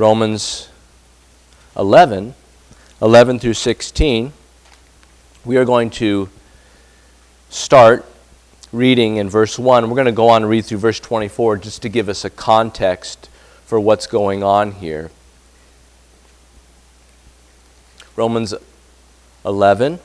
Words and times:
Romans 0.00 0.70
11, 1.76 2.34
11 3.02 3.38
through 3.38 3.52
16. 3.52 4.32
We 5.44 5.58
are 5.58 5.66
going 5.66 5.90
to 5.90 6.30
start 7.50 8.06
reading 8.72 9.16
in 9.16 9.28
verse 9.28 9.58
1. 9.58 9.90
We're 9.90 9.94
going 9.94 10.06
to 10.06 10.12
go 10.12 10.30
on 10.30 10.40
and 10.40 10.50
read 10.50 10.64
through 10.64 10.78
verse 10.78 11.00
24 11.00 11.58
just 11.58 11.82
to 11.82 11.90
give 11.90 12.08
us 12.08 12.24
a 12.24 12.30
context 12.30 13.28
for 13.66 13.78
what's 13.78 14.06
going 14.06 14.42
on 14.42 14.72
here. 14.72 15.10
Romans 18.16 18.54
11. 19.44 19.98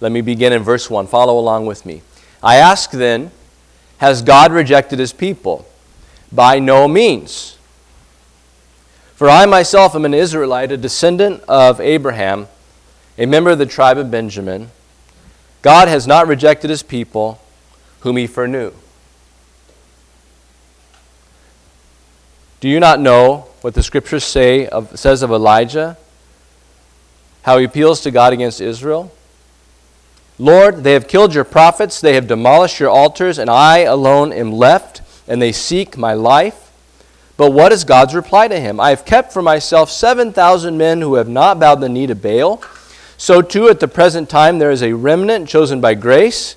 Let 0.00 0.10
me 0.10 0.20
begin 0.20 0.52
in 0.52 0.64
verse 0.64 0.90
1. 0.90 1.06
Follow 1.06 1.38
along 1.38 1.66
with 1.66 1.86
me. 1.86 2.02
I 2.42 2.56
ask 2.56 2.90
then, 2.90 3.30
has 3.98 4.20
God 4.20 4.50
rejected 4.50 4.98
his 4.98 5.12
people? 5.12 5.64
By 6.32 6.58
no 6.58 6.88
means. 6.88 7.57
For 9.18 9.28
I 9.28 9.46
myself 9.46 9.96
am 9.96 10.04
an 10.04 10.14
Israelite, 10.14 10.70
a 10.70 10.76
descendant 10.76 11.42
of 11.48 11.80
Abraham, 11.80 12.46
a 13.18 13.26
member 13.26 13.50
of 13.50 13.58
the 13.58 13.66
tribe 13.66 13.98
of 13.98 14.12
Benjamin. 14.12 14.70
God 15.60 15.88
has 15.88 16.06
not 16.06 16.28
rejected 16.28 16.70
his 16.70 16.84
people, 16.84 17.40
whom 18.02 18.16
he 18.16 18.28
foreknew. 18.28 18.70
Do 22.60 22.68
you 22.68 22.78
not 22.78 23.00
know 23.00 23.48
what 23.60 23.74
the 23.74 23.82
scriptures 23.82 24.22
say 24.22 24.68
of, 24.68 24.96
says 24.96 25.24
of 25.24 25.32
Elijah? 25.32 25.96
How 27.42 27.58
he 27.58 27.64
appeals 27.64 28.00
to 28.02 28.12
God 28.12 28.32
against 28.32 28.60
Israel? 28.60 29.10
Lord, 30.38 30.84
they 30.84 30.92
have 30.92 31.08
killed 31.08 31.34
your 31.34 31.42
prophets, 31.42 32.00
they 32.00 32.14
have 32.14 32.28
demolished 32.28 32.78
your 32.78 32.90
altars, 32.90 33.38
and 33.38 33.50
I 33.50 33.78
alone 33.78 34.32
am 34.32 34.52
left, 34.52 35.02
and 35.26 35.42
they 35.42 35.50
seek 35.50 35.96
my 35.96 36.14
life. 36.14 36.67
But 37.38 37.52
what 37.52 37.72
is 37.72 37.84
God's 37.84 38.16
reply 38.16 38.48
to 38.48 38.58
him? 38.58 38.80
I 38.80 38.90
have 38.90 39.04
kept 39.04 39.32
for 39.32 39.40
myself 39.40 39.90
7,000 39.90 40.76
men 40.76 41.00
who 41.00 41.14
have 41.14 41.28
not 41.28 41.60
bowed 41.60 41.80
the 41.80 41.88
knee 41.88 42.08
to 42.08 42.16
Baal. 42.16 42.60
So 43.16 43.40
too 43.42 43.68
at 43.68 43.78
the 43.78 43.86
present 43.88 44.28
time 44.28 44.58
there 44.58 44.72
is 44.72 44.82
a 44.82 44.92
remnant 44.92 45.48
chosen 45.48 45.80
by 45.80 45.94
grace. 45.94 46.56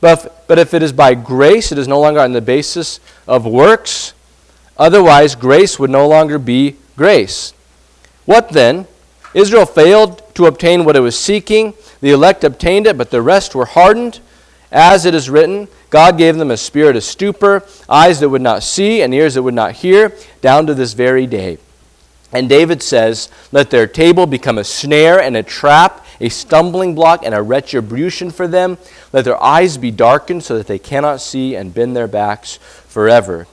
But 0.00 0.18
if, 0.18 0.32
but 0.48 0.58
if 0.58 0.74
it 0.74 0.82
is 0.82 0.92
by 0.92 1.14
grace, 1.14 1.70
it 1.70 1.78
is 1.78 1.86
no 1.86 2.00
longer 2.00 2.20
on 2.20 2.32
the 2.32 2.40
basis 2.40 2.98
of 3.28 3.46
works. 3.46 4.12
Otherwise, 4.76 5.36
grace 5.36 5.78
would 5.78 5.90
no 5.90 6.08
longer 6.08 6.38
be 6.38 6.76
grace. 6.96 7.54
What 8.24 8.48
then? 8.48 8.86
Israel 9.32 9.66
failed 9.66 10.22
to 10.34 10.46
obtain 10.46 10.84
what 10.84 10.96
it 10.96 11.00
was 11.00 11.16
seeking. 11.16 11.74
The 12.00 12.10
elect 12.10 12.42
obtained 12.42 12.88
it, 12.88 12.98
but 12.98 13.10
the 13.10 13.22
rest 13.22 13.54
were 13.54 13.66
hardened. 13.66 14.18
As 14.72 15.04
it 15.04 15.14
is 15.14 15.30
written, 15.30 15.68
God 15.90 16.16
gave 16.16 16.36
them 16.36 16.52
a 16.52 16.56
spirit 16.56 16.96
of 16.96 17.02
stupor, 17.02 17.64
eyes 17.88 18.20
that 18.20 18.28
would 18.28 18.42
not 18.42 18.62
see, 18.62 19.02
and 19.02 19.12
ears 19.12 19.34
that 19.34 19.42
would 19.42 19.54
not 19.54 19.72
hear, 19.72 20.16
down 20.40 20.66
to 20.66 20.74
this 20.74 20.92
very 20.92 21.26
day. 21.26 21.58
And 22.32 22.48
David 22.48 22.82
says, 22.82 23.28
Let 23.50 23.70
their 23.70 23.88
table 23.88 24.26
become 24.26 24.56
a 24.56 24.64
snare 24.64 25.20
and 25.20 25.36
a 25.36 25.42
trap, 25.42 26.06
a 26.20 26.28
stumbling 26.28 26.94
block 26.94 27.24
and 27.24 27.34
a 27.34 27.42
retribution 27.42 28.30
for 28.30 28.46
them. 28.46 28.78
Let 29.12 29.24
their 29.24 29.42
eyes 29.42 29.76
be 29.78 29.90
darkened 29.90 30.44
so 30.44 30.56
that 30.56 30.68
they 30.68 30.78
cannot 30.78 31.20
see 31.20 31.56
and 31.56 31.74
bend 31.74 31.96
their 31.96 32.06
backs 32.06 32.56
forever. 32.86 33.48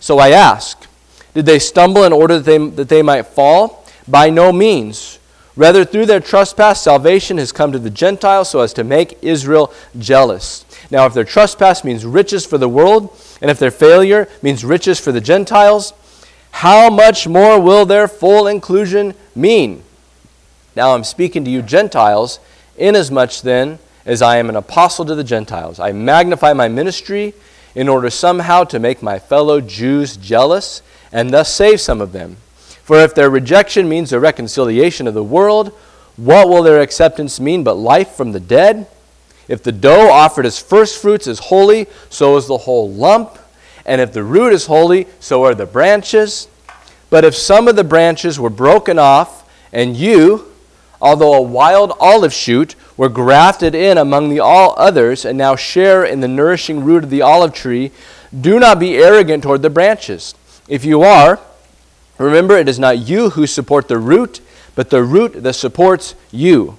So 0.00 0.18
I 0.18 0.30
ask, 0.30 0.86
Did 1.32 1.46
they 1.46 1.58
stumble 1.58 2.04
in 2.04 2.12
order 2.12 2.38
that 2.38 2.44
they, 2.44 2.58
that 2.58 2.90
they 2.90 3.02
might 3.02 3.26
fall? 3.26 3.86
By 4.06 4.28
no 4.28 4.52
means. 4.52 5.18
Rather, 5.56 5.84
through 5.84 6.06
their 6.06 6.20
trespass, 6.20 6.82
salvation 6.82 7.38
has 7.38 7.52
come 7.52 7.72
to 7.72 7.78
the 7.78 7.88
Gentiles 7.88 8.50
so 8.50 8.60
as 8.60 8.72
to 8.74 8.84
make 8.84 9.16
Israel 9.22 9.72
jealous. 9.96 10.63
Now, 10.90 11.06
if 11.06 11.14
their 11.14 11.24
trespass 11.24 11.84
means 11.84 12.04
riches 12.04 12.44
for 12.46 12.58
the 12.58 12.68
world, 12.68 13.16
and 13.40 13.50
if 13.50 13.58
their 13.58 13.70
failure 13.70 14.28
means 14.42 14.64
riches 14.64 15.00
for 15.00 15.12
the 15.12 15.20
Gentiles, 15.20 15.92
how 16.50 16.88
much 16.88 17.26
more 17.26 17.60
will 17.60 17.84
their 17.84 18.06
full 18.06 18.46
inclusion 18.46 19.14
mean? 19.34 19.82
Now 20.76 20.94
I'm 20.94 21.04
speaking 21.04 21.44
to 21.44 21.50
you 21.50 21.62
Gentiles, 21.62 22.38
inasmuch 22.76 23.40
then 23.40 23.78
as 24.06 24.22
I 24.22 24.36
am 24.36 24.48
an 24.48 24.56
apostle 24.56 25.04
to 25.06 25.14
the 25.14 25.24
Gentiles. 25.24 25.80
I 25.80 25.92
magnify 25.92 26.52
my 26.52 26.68
ministry 26.68 27.34
in 27.74 27.88
order 27.88 28.10
somehow 28.10 28.64
to 28.64 28.78
make 28.78 29.02
my 29.02 29.18
fellow 29.18 29.60
Jews 29.60 30.16
jealous 30.16 30.82
and 31.12 31.30
thus 31.30 31.52
save 31.52 31.80
some 31.80 32.00
of 32.00 32.12
them. 32.12 32.36
For 32.82 32.98
if 32.98 33.14
their 33.14 33.30
rejection 33.30 33.88
means 33.88 34.10
the 34.10 34.20
reconciliation 34.20 35.06
of 35.06 35.14
the 35.14 35.24
world, 35.24 35.72
what 36.16 36.48
will 36.48 36.62
their 36.62 36.80
acceptance 36.80 37.40
mean 37.40 37.64
but 37.64 37.74
life 37.74 38.10
from 38.10 38.32
the 38.32 38.40
dead? 38.40 38.86
If 39.48 39.62
the 39.62 39.72
dough 39.72 40.10
offered 40.10 40.46
as 40.46 40.58
first 40.58 41.00
fruits 41.00 41.26
is 41.26 41.38
holy, 41.38 41.86
so 42.10 42.36
is 42.36 42.46
the 42.46 42.58
whole 42.58 42.90
lump. 42.90 43.38
And 43.86 44.00
if 44.00 44.12
the 44.12 44.22
root 44.22 44.52
is 44.52 44.66
holy, 44.66 45.06
so 45.20 45.44
are 45.44 45.54
the 45.54 45.66
branches. 45.66 46.48
But 47.10 47.24
if 47.24 47.34
some 47.34 47.68
of 47.68 47.76
the 47.76 47.84
branches 47.84 48.40
were 48.40 48.50
broken 48.50 48.98
off, 48.98 49.48
and 49.72 49.96
you, 49.96 50.52
although 51.00 51.34
a 51.34 51.42
wild 51.42 51.92
olive 52.00 52.32
shoot, 52.32 52.74
were 52.96 53.08
grafted 53.08 53.74
in 53.74 53.98
among 53.98 54.30
the 54.30 54.40
all 54.40 54.74
others, 54.78 55.24
and 55.24 55.36
now 55.36 55.56
share 55.56 56.04
in 56.04 56.20
the 56.20 56.28
nourishing 56.28 56.84
root 56.84 57.04
of 57.04 57.10
the 57.10 57.22
olive 57.22 57.52
tree, 57.52 57.90
do 58.40 58.58
not 58.58 58.78
be 58.78 58.96
arrogant 58.96 59.42
toward 59.42 59.62
the 59.62 59.70
branches. 59.70 60.34
If 60.68 60.84
you 60.84 61.02
are, 61.02 61.38
Remember, 62.18 62.56
it 62.56 62.68
is 62.68 62.78
not 62.78 62.98
you 62.98 63.30
who 63.30 63.46
support 63.46 63.88
the 63.88 63.98
root, 63.98 64.40
but 64.74 64.90
the 64.90 65.02
root 65.02 65.42
that 65.42 65.54
supports 65.54 66.14
you. 66.30 66.78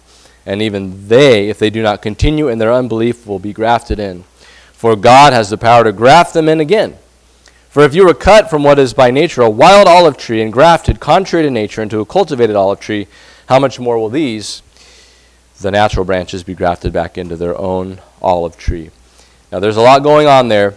and 0.45 0.61
even 0.61 1.07
they 1.07 1.49
if 1.49 1.59
they 1.59 1.69
do 1.69 1.81
not 1.81 2.01
continue 2.01 2.47
in 2.47 2.57
their 2.57 2.73
unbelief 2.73 3.25
will 3.25 3.39
be 3.39 3.53
grafted 3.53 3.99
in. 3.99 4.23
For 4.73 4.95
god 4.95 5.33
has 5.33 5.49
the 5.49 5.57
power 5.57 5.83
to 5.83 5.91
graft 5.91 6.33
them 6.33 6.49
in 6.49 6.59
again. 6.59 6.97
For 7.69 7.83
if 7.83 7.95
you 7.95 8.05
were 8.05 8.13
cut 8.13 8.49
from 8.49 8.63
what 8.63 8.79
is 8.79 8.93
by 8.93 9.11
nature 9.11 9.41
a 9.41 9.49
wild 9.49 9.87
olive 9.87 10.17
tree 10.17 10.41
and 10.41 10.51
grafted 10.51 10.99
contrary 10.99 11.45
to 11.45 11.51
nature 11.51 11.81
into 11.81 11.99
a 11.99 12.05
cultivated 12.05 12.55
olive 12.55 12.79
tree 12.79 13.07
how 13.47 13.59
much 13.59 13.79
more 13.79 13.97
will 13.97 14.09
these 14.09 14.61
the 15.59 15.71
natural 15.71 16.05
branches 16.05 16.43
be 16.43 16.55
grafted 16.55 16.91
back 16.91 17.17
into 17.17 17.35
their 17.35 17.57
own 17.57 17.99
olive 18.21 18.57
tree? 18.57 18.89
Now 19.51 19.59
there's 19.59 19.77
a 19.77 19.81
lot 19.81 20.03
going 20.03 20.27
on 20.27 20.47
there. 20.47 20.75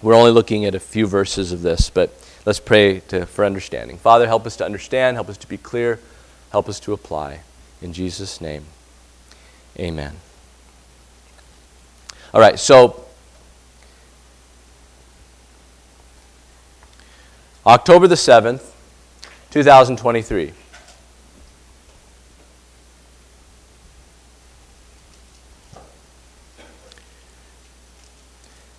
We're 0.00 0.14
only 0.14 0.30
looking 0.32 0.64
at 0.64 0.74
a 0.74 0.80
few 0.80 1.06
verses 1.06 1.52
of 1.52 1.62
this 1.62 1.90
but 1.90 2.18
Let's 2.44 2.58
pray 2.58 3.00
to, 3.08 3.24
for 3.24 3.44
understanding. 3.44 3.98
Father, 3.98 4.26
help 4.26 4.46
us 4.46 4.56
to 4.56 4.64
understand, 4.64 5.16
help 5.16 5.28
us 5.28 5.36
to 5.38 5.48
be 5.48 5.56
clear, 5.56 6.00
help 6.50 6.68
us 6.68 6.80
to 6.80 6.92
apply. 6.92 7.42
In 7.82 7.92
Jesus' 7.92 8.40
name, 8.40 8.64
amen. 9.78 10.14
All 12.32 12.40
right, 12.40 12.58
so 12.58 13.04
October 17.66 18.06
the 18.06 18.14
7th, 18.14 18.70
2023. 19.50 20.52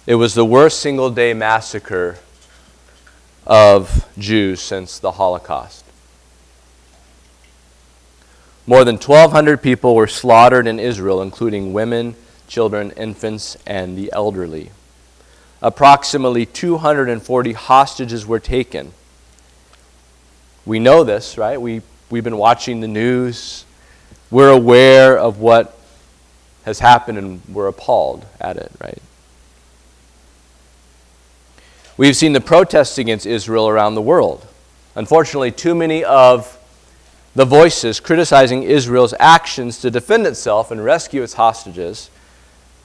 It 0.06 0.16
was 0.16 0.34
the 0.34 0.46
worst 0.46 0.80
single 0.80 1.10
day 1.10 1.34
massacre 1.34 2.20
of 3.46 4.08
Jews 4.18 4.62
since 4.62 5.00
the 5.00 5.12
Holocaust. 5.12 5.83
More 8.66 8.86
than 8.86 8.96
1,200 8.96 9.62
people 9.62 9.96
were 9.96 10.08
slaughtered 10.08 10.68
in 10.68 10.80
Israel, 10.80 11.22
including 11.22 11.74
women, 11.74 12.16
children, 12.48 12.92
infants, 12.92 13.58
and 13.66 13.98
the 13.98 14.12
elderly. 14.14 14.72
Approximately 15.62 16.46
240 16.46 17.54
hostages 17.54 18.26
were 18.26 18.40
taken. 18.40 18.94
We 20.66 20.80
know 20.80 21.04
this, 21.04 21.38
right? 21.38 21.60
We, 21.60 21.82
we've 22.10 22.24
been 22.24 22.38
watching 22.38 22.80
the 22.80 22.88
news. 22.88 23.66
We're 24.32 24.52
aware 24.52 25.18
of 25.18 25.40
what 25.40 25.78
has 26.64 26.80
happened 26.80 27.18
and 27.18 27.42
we're 27.50 27.68
appalled 27.68 28.26
at 28.40 28.56
it, 28.56 28.72
right? 28.80 29.02
We've 31.98 32.16
seen 32.16 32.34
the 32.34 32.42
protests 32.42 32.98
against 32.98 33.26
Israel 33.26 33.68
around 33.68 33.96
the 33.96 34.02
world. 34.02 34.48
Unfortunately, 34.96 35.52
too 35.52 35.76
many 35.76 36.04
of 36.04 36.58
the 37.36 37.46
voices 37.46 38.00
criticizing 38.00 38.64
Israel's 38.64 39.14
actions 39.20 39.80
to 39.82 39.90
defend 39.90 40.28
itself 40.28 40.72
and 40.72 40.84
rescue 40.84 41.24
its 41.24 41.34
hostages 41.34 42.10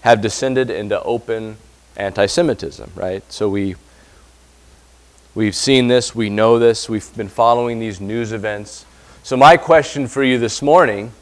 have 0.00 0.20
descended 0.20 0.70
into 0.70 1.02
open 1.02 1.56
anti 1.96 2.26
Semitism, 2.26 2.92
right? 2.94 3.22
So 3.30 3.48
we, 3.48 3.74
We've 5.38 5.54
seen 5.54 5.86
this, 5.86 6.16
we 6.16 6.30
know 6.30 6.58
this, 6.58 6.88
we've 6.88 7.16
been 7.16 7.28
following 7.28 7.78
these 7.78 8.00
news 8.00 8.32
events. 8.32 8.84
So, 9.22 9.36
my 9.36 9.56
question 9.56 10.08
for 10.08 10.24
you 10.24 10.36
this 10.36 10.62
morning 10.62 11.12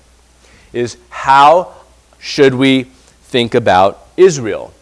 is 0.73 0.97
how 1.11 1.75
should 2.19 2.55
we 2.55 2.85
think 2.85 3.55
about 3.55 4.07
Israel? 4.17 4.73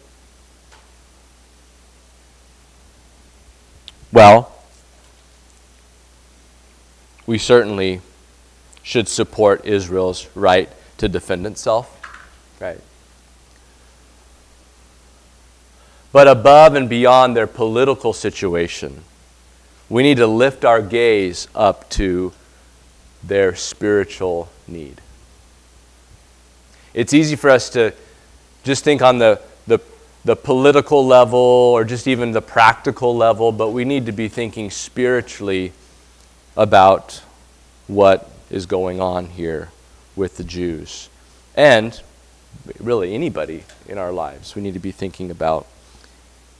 Well, 4.13 4.53
we 7.27 7.37
certainly 7.37 7.99
should 8.85 9.07
support 9.07 9.65
Israel's 9.65 10.27
right 10.35 10.69
to 10.97 11.09
defend 11.09 11.47
itself. 11.47 11.91
Right. 12.61 12.79
But 16.11 16.27
above 16.27 16.75
and 16.75 16.87
beyond 16.87 17.35
their 17.35 17.47
political 17.47 18.13
situation, 18.13 19.03
we 19.89 20.03
need 20.03 20.17
to 20.17 20.27
lift 20.27 20.63
our 20.63 20.83
gaze 20.83 21.47
up 21.55 21.89
to 21.91 22.31
their 23.23 23.55
spiritual 23.55 24.49
need. 24.67 25.01
It's 26.93 27.13
easy 27.13 27.35
for 27.35 27.49
us 27.49 27.71
to 27.71 27.91
just 28.63 28.83
think 28.83 29.01
on 29.01 29.17
the, 29.17 29.41
the, 29.65 29.79
the 30.25 30.35
political 30.35 31.05
level 31.05 31.39
or 31.39 31.83
just 31.83 32.07
even 32.07 32.33
the 32.33 32.41
practical 32.41 33.17
level, 33.17 33.51
but 33.51 33.71
we 33.71 33.83
need 33.83 34.05
to 34.05 34.11
be 34.11 34.27
thinking 34.27 34.69
spiritually 34.69 35.73
about 36.55 37.23
what 37.87 38.29
is 38.49 38.65
going 38.65 39.01
on 39.01 39.27
here 39.27 39.69
with 40.15 40.37
the 40.37 40.43
Jews. 40.43 41.09
And 41.55 41.99
really 42.79 43.13
anybody 43.13 43.63
in 43.87 43.97
our 43.97 44.11
lives, 44.11 44.55
we 44.55 44.61
need 44.61 44.73
to 44.73 44.79
be 44.79 44.91
thinking 44.91 45.31
about 45.31 45.67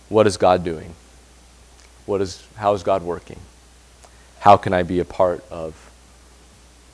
what 0.09 0.27
is 0.27 0.37
God 0.37 0.63
doing? 0.63 0.93
What 2.05 2.21
is, 2.21 2.45
how 2.55 2.73
is 2.73 2.83
God 2.83 3.03
working? 3.03 3.39
How 4.39 4.57
can 4.57 4.73
I 4.73 4.83
be 4.83 4.99
a 4.99 5.05
part 5.05 5.43
of? 5.49 5.91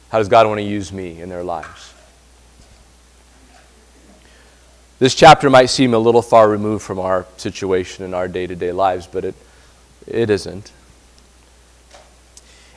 How 0.09 0.19
does 0.19 0.29
God 0.29 0.47
want 0.47 0.59
to 0.59 0.65
use 0.65 0.91
me 0.91 1.21
in 1.21 1.29
their 1.29 1.43
lives? 1.43 1.93
This 4.99 5.15
chapter 5.15 5.49
might 5.49 5.65
seem 5.65 5.93
a 5.93 5.97
little 5.97 6.21
far 6.21 6.47
removed 6.47 6.83
from 6.83 6.99
our 6.99 7.25
situation 7.37 8.05
in 8.05 8.13
our 8.13 8.27
day 8.27 8.45
to 8.45 8.55
day 8.55 8.71
lives, 8.71 9.07
but 9.07 9.25
it, 9.25 9.35
it 10.05 10.29
isn't. 10.29 10.71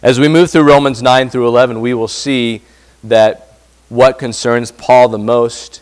As 0.05 0.21
we 0.21 0.29
move 0.29 0.51
through 0.51 0.65
Romans 0.65 1.03
9 1.03 1.31
through 1.31 1.49
11, 1.49 1.81
we 1.81 1.95
will 1.95 2.09
see 2.09 2.61
that 3.05 3.57
what 3.89 4.19
concerns 4.19 4.71
Paul 4.71 5.09
the 5.09 5.17
most 5.17 5.81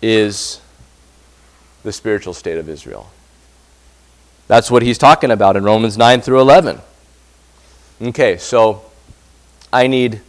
is 0.00 0.62
the 1.82 1.92
spiritual 1.92 2.32
state 2.32 2.56
of 2.56 2.66
Israel. 2.66 3.10
That's 4.48 4.70
what 4.70 4.80
he's 4.80 4.96
talking 4.96 5.30
about 5.30 5.54
in 5.58 5.64
Romans 5.64 5.98
9 5.98 6.22
through 6.22 6.40
11. 6.40 6.80
Okay, 8.00 8.38
so 8.38 8.86
I 9.70 9.86
need 9.86 10.22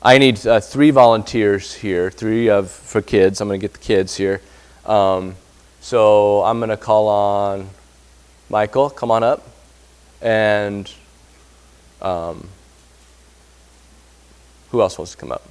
I 0.00 0.18
need 0.18 0.46
uh, 0.46 0.60
three 0.60 0.92
volunteers 0.92 1.74
here, 1.74 2.12
three 2.12 2.48
of 2.48 2.70
for 2.70 3.02
kids. 3.02 3.40
I'm 3.40 3.48
going 3.48 3.58
to 3.58 3.64
get 3.64 3.72
the 3.72 3.84
kids 3.84 4.16
here. 4.16 4.40
Um, 4.86 5.34
so 5.80 6.44
I'm 6.44 6.60
going 6.60 6.70
to 6.70 6.76
call 6.76 7.08
on 7.08 7.70
Michael. 8.48 8.88
Come 8.88 9.10
on 9.10 9.24
up, 9.24 9.48
and 10.22 10.88
um, 12.02 12.48
who 14.70 14.80
else 14.80 14.98
wants 14.98 15.12
to 15.12 15.18
come 15.18 15.32
up? 15.32 15.42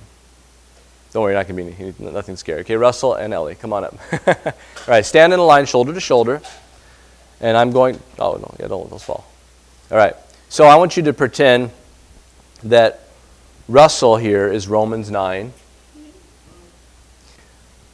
Don't 1.11 1.23
worry, 1.23 1.33
not 1.33 1.47
to 1.47 1.53
be 1.53 1.93
nothing 1.99 2.35
scary. 2.35 2.61
Okay, 2.61 2.75
Russell 2.75 3.15
and 3.15 3.33
Ellie, 3.33 3.55
come 3.55 3.73
on 3.73 3.83
up. 3.83 3.95
All 4.27 4.53
right, 4.87 5.05
stand 5.05 5.33
in 5.33 5.39
a 5.39 5.43
line, 5.43 5.65
shoulder 5.65 5.93
to 5.93 5.99
shoulder. 5.99 6.41
And 7.41 7.57
I'm 7.57 7.71
going, 7.71 7.99
oh, 8.19 8.35
no, 8.35 8.55
yeah, 8.59 8.67
don't, 8.67 8.81
let 8.81 8.91
those 8.91 9.03
fall. 9.03 9.25
All 9.91 9.97
right, 9.97 10.13
so 10.49 10.65
I 10.65 10.75
want 10.75 10.97
you 10.97 11.03
to 11.03 11.13
pretend 11.13 11.71
that 12.63 13.01
Russell 13.67 14.17
here 14.17 14.51
is 14.51 14.67
Romans 14.67 15.09
9, 15.09 15.53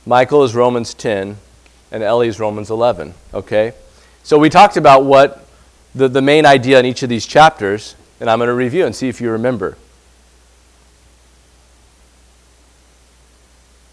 Michael 0.05 0.43
is 0.43 0.53
Romans 0.53 0.93
10, 0.93 1.37
and 1.91 2.03
Ellie 2.03 2.27
is 2.27 2.39
Romans 2.39 2.69
11. 2.69 3.13
Okay? 3.33 3.73
So 4.23 4.37
we 4.37 4.49
talked 4.49 4.77
about 4.77 5.03
what 5.03 5.47
the, 5.95 6.07
the 6.07 6.21
main 6.21 6.45
idea 6.45 6.79
in 6.79 6.85
each 6.85 7.01
of 7.01 7.09
these 7.09 7.25
chapters, 7.25 7.95
and 8.19 8.29
I'm 8.29 8.39
going 8.39 8.47
to 8.47 8.53
review 8.53 8.85
and 8.85 8.95
see 8.95 9.09
if 9.09 9.19
you 9.19 9.31
remember. 9.31 9.77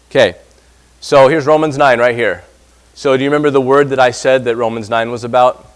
Okay, 0.09 0.35
so 0.99 1.27
here's 1.27 1.45
Romans 1.45 1.77
9 1.77 1.99
right 1.99 2.15
here. 2.15 2.43
So 2.93 3.17
do 3.17 3.23
you 3.23 3.29
remember 3.29 3.49
the 3.49 3.61
word 3.61 3.89
that 3.89 3.99
I 3.99 4.11
said 4.11 4.45
that 4.45 4.55
Romans 4.55 4.89
9 4.89 5.09
was 5.09 5.23
about? 5.23 5.67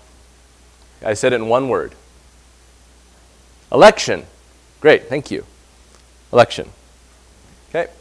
I 1.04 1.16
said 1.16 1.34
it 1.34 1.38
in 1.38 1.48
one 1.48 1.70
word 1.70 1.94
election. 3.72 4.26
Great, 4.80 5.10
thank 5.10 5.32
you. 5.32 5.44
Election. 6.32 6.70
Okay, 7.70 7.92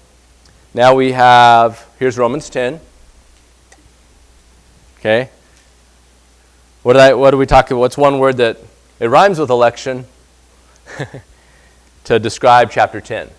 now 0.74 0.94
we 0.94 1.12
have, 1.12 1.86
here's 1.98 2.18
Romans 2.18 2.50
10. 2.50 2.80
Okay, 4.98 5.30
what 6.82 6.92
did, 6.92 7.02
I, 7.02 7.14
what 7.14 7.30
do 7.30 7.38
we 7.38 7.46
talk 7.46 7.70
about? 7.70 7.80
What's 7.80 7.98
one 7.98 8.18
word 8.18 8.36
that 8.36 8.58
it 9.00 9.08
rhymes 9.08 9.38
with 9.38 9.50
election 9.50 10.06
to 12.04 12.18
describe 12.18 12.70
chapter 12.70 13.00
10? 13.00 13.30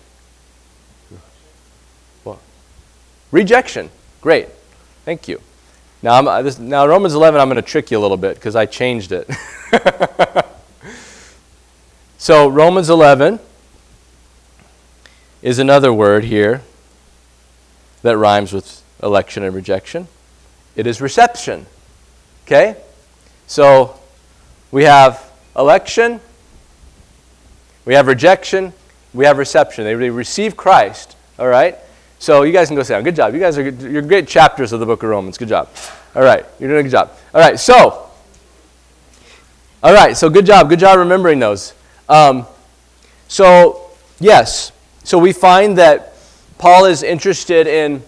Rejection. 3.30 3.90
Great. 4.20 4.48
Thank 5.04 5.28
you. 5.28 5.40
Now, 6.02 6.14
I'm, 6.14 6.28
uh, 6.28 6.42
this, 6.42 6.58
now 6.58 6.86
Romans 6.86 7.14
11, 7.14 7.40
I'm 7.40 7.48
going 7.48 7.56
to 7.56 7.62
trick 7.62 7.90
you 7.90 7.98
a 7.98 8.00
little 8.00 8.16
bit 8.16 8.36
because 8.36 8.56
I 8.56 8.66
changed 8.66 9.12
it. 9.12 9.28
so, 12.18 12.48
Romans 12.48 12.88
11 12.88 13.40
is 15.42 15.58
another 15.58 15.92
word 15.92 16.24
here 16.24 16.62
that 18.02 18.16
rhymes 18.16 18.52
with 18.52 18.82
election 19.02 19.42
and 19.42 19.54
rejection. 19.54 20.08
It 20.76 20.86
is 20.86 21.00
reception. 21.00 21.66
Okay? 22.46 22.76
So, 23.46 23.98
we 24.70 24.84
have 24.84 25.30
election, 25.56 26.20
we 27.88 27.94
have 27.94 28.06
rejection, 28.06 28.74
we 29.14 29.24
have 29.24 29.38
reception. 29.38 29.84
They 29.84 29.94
receive 29.94 30.58
Christ, 30.58 31.16
all 31.38 31.48
right? 31.48 31.74
So 32.18 32.42
you 32.42 32.52
guys 32.52 32.68
can 32.68 32.76
go 32.76 32.82
sit 32.82 32.92
down. 32.92 33.02
Good 33.02 33.16
job. 33.16 33.32
You 33.32 33.40
guys 33.40 33.56
are 33.56 33.62
good. 33.62 33.80
you're 33.80 34.02
great 34.02 34.28
chapters 34.28 34.72
of 34.72 34.80
the 34.80 34.84
book 34.84 35.02
of 35.02 35.08
Romans. 35.08 35.38
Good 35.38 35.48
job. 35.48 35.70
All 36.14 36.22
right, 36.22 36.44
you're 36.60 36.68
doing 36.68 36.80
a 36.80 36.82
good 36.82 36.90
job. 36.90 37.12
All 37.32 37.40
right, 37.40 37.58
so, 37.58 38.10
all 39.82 39.94
right, 39.94 40.14
so 40.14 40.28
good 40.28 40.44
job. 40.44 40.68
Good 40.68 40.80
job 40.80 40.98
remembering 40.98 41.38
those. 41.38 41.72
Um, 42.10 42.46
so, 43.26 43.90
yes, 44.20 44.70
so 45.02 45.16
we 45.16 45.32
find 45.32 45.78
that 45.78 46.12
Paul 46.58 46.84
is 46.84 47.02
interested 47.02 47.66
in, 47.66 48.02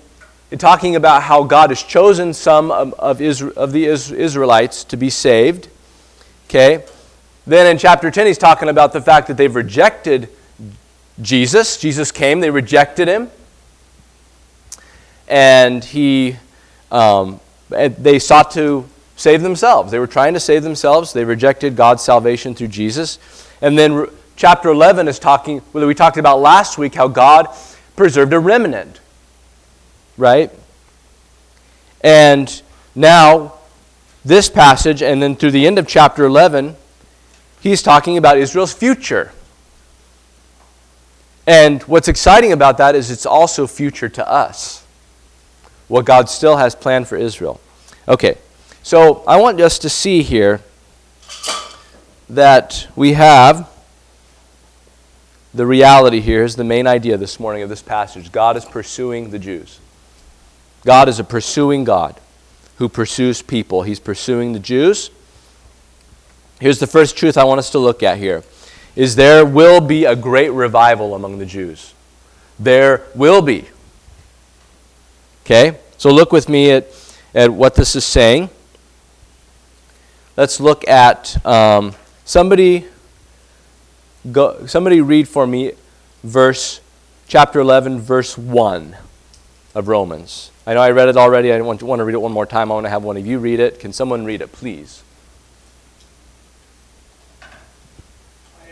in 0.50 0.58
talking 0.58 0.94
about 0.94 1.22
how 1.22 1.42
God 1.42 1.70
has 1.70 1.82
chosen 1.82 2.34
some 2.34 2.70
of, 2.70 2.92
of, 2.98 3.22
Israel, 3.22 3.54
of 3.56 3.72
the 3.72 3.86
Israelites 3.86 4.84
to 4.84 4.98
be 4.98 5.08
saved. 5.08 5.68
Okay? 6.50 6.84
Then 7.50 7.66
in 7.66 7.78
chapter 7.78 8.12
10, 8.12 8.28
he's 8.28 8.38
talking 8.38 8.68
about 8.68 8.92
the 8.92 9.00
fact 9.00 9.26
that 9.26 9.36
they've 9.36 9.52
rejected 9.52 10.28
Jesus. 11.20 11.78
Jesus 11.78 12.12
came, 12.12 12.38
they 12.38 12.48
rejected 12.48 13.08
him 13.08 13.28
and 15.26 15.82
he, 15.82 16.36
um, 16.92 17.40
they 17.68 18.20
sought 18.20 18.52
to 18.52 18.88
save 19.16 19.42
themselves. 19.42 19.90
They 19.90 19.98
were 19.98 20.06
trying 20.06 20.34
to 20.34 20.38
save 20.38 20.62
themselves. 20.62 21.12
They 21.12 21.24
rejected 21.24 21.74
God's 21.74 22.04
salvation 22.04 22.54
through 22.54 22.68
Jesus. 22.68 23.18
And 23.60 23.76
then 23.76 24.06
chapter 24.36 24.68
11 24.68 25.08
is 25.08 25.18
talking, 25.18 25.60
well, 25.72 25.88
we 25.88 25.94
talked 25.96 26.18
about 26.18 26.38
last 26.38 26.78
week 26.78 26.94
how 26.94 27.08
God 27.08 27.48
preserved 27.96 28.32
a 28.32 28.38
remnant, 28.38 29.00
right? 30.16 30.52
And 32.00 32.62
now, 32.94 33.54
this 34.24 34.48
passage, 34.48 35.02
and 35.02 35.20
then 35.20 35.34
through 35.34 35.50
the 35.50 35.66
end 35.66 35.80
of 35.80 35.88
chapter 35.88 36.24
11, 36.24 36.76
he's 37.60 37.82
talking 37.82 38.16
about 38.16 38.38
Israel's 38.38 38.72
future. 38.72 39.32
And 41.46 41.82
what's 41.84 42.08
exciting 42.08 42.52
about 42.52 42.78
that 42.78 42.94
is 42.94 43.10
it's 43.10 43.26
also 43.26 43.66
future 43.66 44.08
to 44.08 44.28
us 44.28 44.84
what 45.88 46.04
God 46.04 46.28
still 46.28 46.56
has 46.56 46.74
planned 46.74 47.08
for 47.08 47.16
Israel. 47.16 47.60
Okay, 48.06 48.38
so 48.82 49.24
I 49.26 49.36
want 49.36 49.60
us 49.60 49.78
to 49.80 49.88
see 49.90 50.22
here 50.22 50.60
that 52.28 52.86
we 52.94 53.14
have 53.14 53.68
the 55.52 55.66
reality 55.66 56.20
here 56.20 56.44
is 56.44 56.54
the 56.54 56.64
main 56.64 56.86
idea 56.86 57.16
this 57.16 57.40
morning 57.40 57.62
of 57.62 57.68
this 57.68 57.82
passage. 57.82 58.30
God 58.30 58.56
is 58.56 58.64
pursuing 58.64 59.30
the 59.30 59.38
Jews. 59.38 59.80
God 60.84 61.08
is 61.08 61.18
a 61.18 61.24
pursuing 61.24 61.82
God 61.82 62.20
who 62.76 62.88
pursues 62.88 63.42
people. 63.42 63.82
He's 63.82 63.98
pursuing 63.98 64.52
the 64.52 64.60
Jews. 64.60 65.10
Here's 66.60 66.78
the 66.78 66.86
first 66.86 67.16
truth 67.16 67.36
I 67.36 67.44
want 67.44 67.58
us 67.58 67.70
to 67.70 67.78
look 67.78 68.02
at 68.02 68.18
here 68.18 68.44
is 68.94 69.16
there 69.16 69.46
will 69.46 69.80
be 69.80 70.04
a 70.04 70.14
great 70.14 70.50
revival 70.50 71.14
among 71.14 71.38
the 71.38 71.46
Jews. 71.46 71.94
There 72.58 73.06
will 73.14 73.40
be. 73.40 73.66
Okay? 75.44 75.78
So 75.96 76.10
look 76.10 76.32
with 76.32 76.48
me 76.48 76.70
at, 76.70 76.86
at 77.34 77.50
what 77.50 77.74
this 77.74 77.96
is 77.96 78.04
saying. 78.04 78.50
Let's 80.36 80.60
look 80.60 80.86
at 80.86 81.44
um, 81.46 81.94
Somebody 82.30 82.86
go 84.30 84.64
somebody 84.66 85.00
read 85.00 85.26
for 85.26 85.48
me 85.48 85.72
verse 86.22 86.80
chapter 87.26 87.58
11 87.58 87.98
verse 87.98 88.38
1 88.38 88.96
of 89.74 89.88
Romans. 89.88 90.52
I 90.64 90.74
know 90.74 90.80
I 90.80 90.92
read 90.92 91.08
it 91.08 91.16
already. 91.16 91.52
I 91.52 91.60
want 91.60 91.80
to, 91.80 91.86
want 91.86 91.98
to 91.98 92.04
read 92.04 92.14
it 92.14 92.20
one 92.20 92.30
more 92.30 92.46
time. 92.46 92.70
I 92.70 92.74
want 92.74 92.86
to 92.86 92.90
have 92.90 93.02
one 93.02 93.16
of 93.16 93.26
you 93.26 93.40
read 93.40 93.58
it. 93.58 93.80
Can 93.80 93.92
someone 93.92 94.24
read 94.24 94.42
it, 94.42 94.52
please? 94.52 95.02
I 97.42 97.46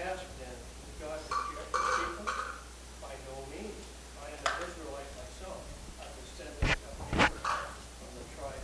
ask 0.07 0.23
then, 0.39 0.55
if 0.87 1.01
God 1.03 1.19
reject 1.27 1.73
the 1.73 1.79
people? 1.83 2.31
By 3.03 3.11
no 3.27 3.43
means. 3.51 3.75
I 4.23 4.39
am 4.39 4.39
an 4.39 4.55
Israelite 4.71 5.11
myself, 5.19 5.67
a 5.99 6.07
descendant 6.23 6.79
of 6.79 6.95
Abraham 7.11 7.75
from 7.99 8.11
the 8.15 8.27
tribe 8.39 8.63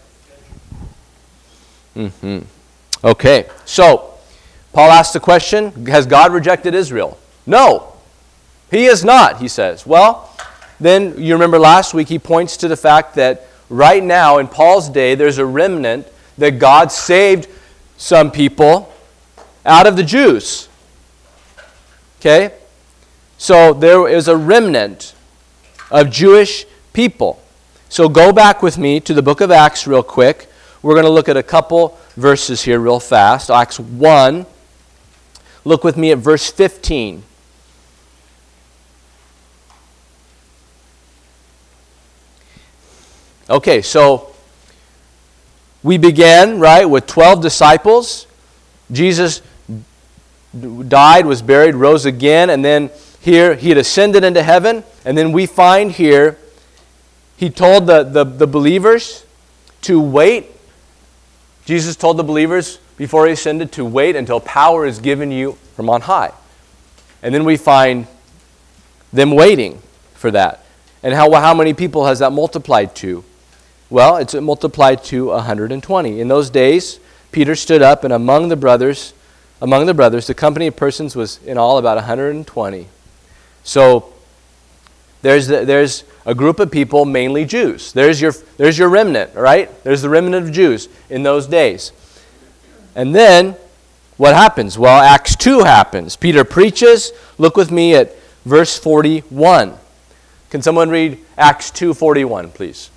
of 1.97 2.21
Benjamin. 2.21 2.41
hmm 2.41 3.07
Okay, 3.07 3.47
so 3.67 4.15
Paul 4.73 4.91
asks 4.91 5.13
the 5.13 5.21
question 5.21 5.87
Has 5.87 6.07
God 6.07 6.33
rejected 6.33 6.75
Israel? 6.75 7.19
No, 7.47 7.93
he 8.71 8.87
is 8.87 9.05
not, 9.05 9.41
he 9.41 9.49
says. 9.49 9.87
Well, 9.87 10.35
then 10.81 11.21
you 11.23 11.35
remember 11.35 11.59
last 11.59 11.95
week 11.95 12.09
he 12.09 12.19
points 12.19 12.57
to 12.59 12.69
the 12.69 12.77
fact 12.77 13.15
that 13.15 13.47
right 13.69 14.03
now 14.03 14.39
in 14.39 14.49
Paul's 14.49 14.89
day 14.89 15.15
there's 15.15 15.39
a 15.39 15.47
remnant 15.47 16.09
that 16.39 16.59
God 16.59 16.91
saved 16.91 17.49
some 17.97 18.31
people 18.31 18.93
out 19.65 19.87
of 19.87 19.97
the 19.97 20.03
Jews. 20.03 20.69
Okay? 22.21 22.55
So 23.39 23.73
there 23.73 24.09
is 24.09 24.29
a 24.29 24.37
remnant 24.37 25.15
of 25.91 26.11
Jewish 26.11 26.67
people. 26.93 27.43
So 27.89 28.09
go 28.09 28.33
back 28.33 28.63
with 28.63 28.79
me 28.79 28.99
to 29.01 29.15
the 29.15 29.23
book 29.23 29.41
of 29.41 29.51
Acts 29.51 29.87
real 29.87 30.03
quick. 30.03 30.49
We're 30.85 30.93
going 30.93 31.07
to 31.07 31.11
look 31.11 31.31
at 31.31 31.38
a 31.38 31.43
couple 31.43 31.99
verses 32.14 32.61
here 32.61 32.79
real 32.79 33.00
fast. 33.00 33.49
Acts 33.49 33.81
1. 33.81 34.45
Look 35.64 35.83
with 35.83 35.97
me 35.97 36.11
at 36.11 36.19
verse 36.19 36.50
15. 36.50 37.23
Okay, 43.49 43.81
so 43.81 44.35
we 45.83 45.97
began, 45.97 46.61
right, 46.61 46.85
with 46.85 47.07
12 47.07 47.41
disciples. 47.41 48.26
Jesus 48.93 49.41
died, 50.87 51.25
was 51.25 51.41
buried, 51.41 51.76
rose 51.76 52.05
again, 52.05 52.50
and 52.50 52.62
then 52.62 52.91
here 53.21 53.55
he 53.55 53.71
had 53.71 53.79
ascended 53.79 54.23
into 54.23 54.43
heaven. 54.43 54.85
And 55.07 55.17
then 55.17 55.33
we 55.33 55.47
find 55.47 55.93
here 55.93 56.37
he 57.38 57.49
told 57.49 57.87
the, 57.87 58.03
the, 58.03 58.25
the 58.25 58.47
believers 58.47 59.25
to 59.81 59.99
wait. 59.99 60.50
Jesus 61.64 61.97
told 61.97 62.16
the 62.16 62.25
believers 62.25 62.78
before 62.97 63.26
he 63.26 63.33
ascended 63.33 63.73
to 63.73 63.85
wait 63.85 64.16
until 64.16 64.40
power 64.40 64.87
is 64.87 64.99
given 64.99 65.30
you 65.30 65.52
from 65.75 65.88
on 65.88 66.02
high. 66.02 66.33
And 67.23 67.35
then 67.35 67.44
we 67.44 67.56
find 67.56 68.06
them 69.12 69.30
waiting 69.30 69.80
for 70.14 70.30
that. 70.30 70.64
And 71.02 71.14
how, 71.14 71.30
how 71.33 71.54
many 71.54 71.75
people 71.75 72.06
has 72.06 72.21
that 72.21 72.33
multiplied 72.33 72.94
to? 72.97 73.25
Well, 73.90 74.16
it's 74.16 74.35
multiplied 74.35 75.04
to 75.04 75.26
120. 75.26 76.21
In 76.21 76.28
those 76.28 76.50
days, 76.50 76.99
Peter 77.33 77.54
stood 77.54 77.83
up, 77.83 78.04
and 78.04 78.12
among 78.12 78.49
the 78.49 78.56
brothers, 78.56 79.12
among 79.61 79.87
the 79.87 79.94
brothers, 79.94 80.26
the 80.26 80.35
company 80.35 80.66
of 80.66 80.76
persons 80.76 81.14
was 81.14 81.42
in 81.44 81.59
all 81.59 81.78
about 81.78 81.97
120. 81.97 82.88
So 83.62 84.13
there's, 85.25 85.49
the, 85.49 85.64
there's 85.64 86.04
a 86.25 86.35
group 86.35 86.61
of 86.61 86.71
people, 86.71 87.04
mainly 87.04 87.45
Jews. 87.45 87.93
There's 87.93 88.21
your, 88.21 88.33
there's 88.57 88.78
your 88.78 88.88
remnant, 88.88 89.35
right? 89.35 89.69
There's 89.83 90.02
the 90.02 90.09
remnant 90.11 90.47
of 90.47 90.52
Jews 90.52 90.88
in 91.11 91.23
those 91.25 91.47
days. 91.47 91.93
And 92.95 93.14
then 93.14 93.57
what 94.16 94.35
happens? 94.35 94.78
Well, 94.78 95.00
Acts 95.00 95.35
2 95.35 95.61
happens. 95.61 96.14
Peter 96.14 96.45
preaches. 96.45 97.12
Look 97.38 97.57
with 97.57 97.73
me 97.73 97.95
at 97.97 98.14
verse 98.45 98.78
41. 98.78 99.78
Can 100.54 100.62
someone 100.62 100.88
read 100.88 101.19
Acts 101.37 101.73
2:41, 101.73 102.54
please? 102.54 102.88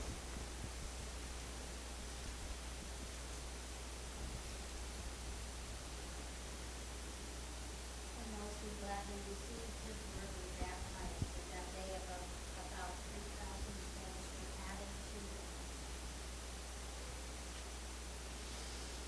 And 8.22 8.30
those 8.38 8.54
who 8.62 8.70
gladly 8.86 9.18
received 9.26 9.74
his 9.90 9.98
word 10.14 10.30
were 10.38 10.54
baptized, 10.62 11.34
and 11.34 11.50
that 11.50 11.66
day 11.74 11.98
about, 11.98 12.30
about 12.62 12.94
three 13.10 13.26
thousand 13.42 13.74
souls 13.90 14.22
were 14.38 14.54
added 14.70 14.94
to 14.94 15.18
them. 15.18 15.50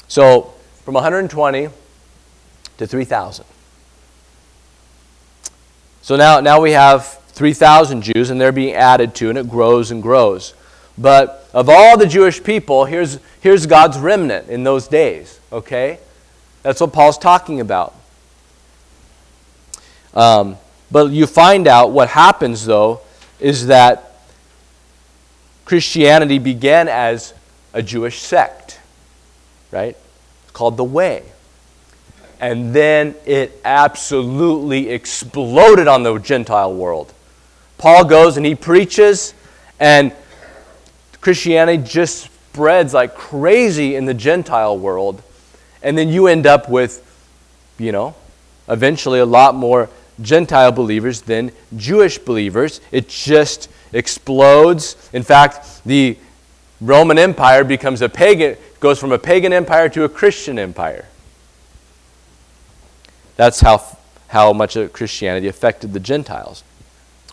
So, 0.10 0.54
from 0.84 0.96
120 0.96 1.70
to 2.78 2.88
3,000. 2.88 3.46
So 6.02 6.16
now, 6.16 6.40
now 6.40 6.60
we 6.60 6.72
have 6.72 7.20
3,000 7.30 8.02
Jews, 8.02 8.32
and 8.32 8.42
they're 8.42 8.52
being 8.52 8.74
added 8.74 9.16
to, 9.16 9.30
and 9.30 9.38
it 9.38 9.50
grows 9.50 9.92
and 9.92 10.02
grows. 10.02 10.56
But 10.98 11.48
of 11.54 11.70
all 11.70 11.98
the 11.98 12.08
Jewish 12.08 12.44
people, 12.44 12.86
here's, 12.86 13.20
here's 13.40 13.66
God's 13.66 13.98
remnant 13.98 14.50
in 14.50 14.64
those 14.64 14.88
days, 14.88 15.40
okay? 15.52 16.00
That's 16.64 16.82
what 16.82 16.92
Paul's 16.92 17.18
talking 17.18 17.62
about. 17.62 17.96
Um, 20.14 20.58
but 20.92 21.12
you 21.12 21.28
find 21.28 21.68
out 21.68 21.92
what 21.92 22.10
happens, 22.10 22.66
though, 22.66 23.02
is 23.40 23.68
that 23.68 24.14
Christianity 25.66 26.40
began 26.40 26.88
as 26.88 27.34
a 27.74 27.84
Jewish 27.84 28.20
sect, 28.20 28.59
right? 29.72 29.96
It's 30.44 30.52
called 30.52 30.78
the 30.78 30.84
Way. 30.84 31.24
And 32.40 32.74
then 32.74 33.16
it 33.26 33.60
absolutely 33.66 34.90
exploded 34.90 35.88
on 35.88 36.04
the 36.04 36.18
Gentile 36.20 36.74
world. 36.74 37.14
Paul 37.78 38.06
goes 38.06 38.38
and 38.38 38.46
he 38.46 38.56
preaches, 38.56 39.34
and 39.80 40.14
Christianity 41.22 41.84
just 41.84 42.30
spreads 42.52 42.94
like 42.94 43.16
crazy 43.16 43.96
in 43.96 44.06
the 44.06 44.14
Gentile 44.14 44.78
world. 44.78 45.22
And 45.82 45.98
then 45.98 46.10
you 46.10 46.28
end 46.28 46.48
up 46.48 46.70
with, 46.70 47.06
you 47.78 47.92
know, 47.92 48.16
eventually 48.68 49.20
a 49.20 49.26
lot 49.26 49.56
more 49.56 49.90
Gentile 50.22 50.72
believers 50.72 51.22
than 51.22 51.52
Jewish 51.76 52.18
believers. 52.18 52.82
It 52.92 53.08
just 53.08 53.70
explodes. 53.94 55.10
In 55.14 55.24
fact, 55.24 55.84
the 55.86 56.18
Roman 56.82 57.18
Empire 57.18 57.64
becomes 57.64 58.02
a 58.02 58.10
pagan, 58.10 58.58
goes 58.80 59.00
from 59.00 59.12
a 59.12 59.20
pagan 59.20 59.54
empire 59.54 59.90
to 59.90 60.04
a 60.04 60.10
Christian 60.10 60.58
empire. 60.58 61.06
That's 63.36 63.62
how, 63.62 63.98
how 64.28 64.54
much 64.54 64.76
of 64.76 64.92
Christianity 64.94 65.48
affected 65.48 65.94
the 65.94 66.00
Gentiles. 66.00 66.64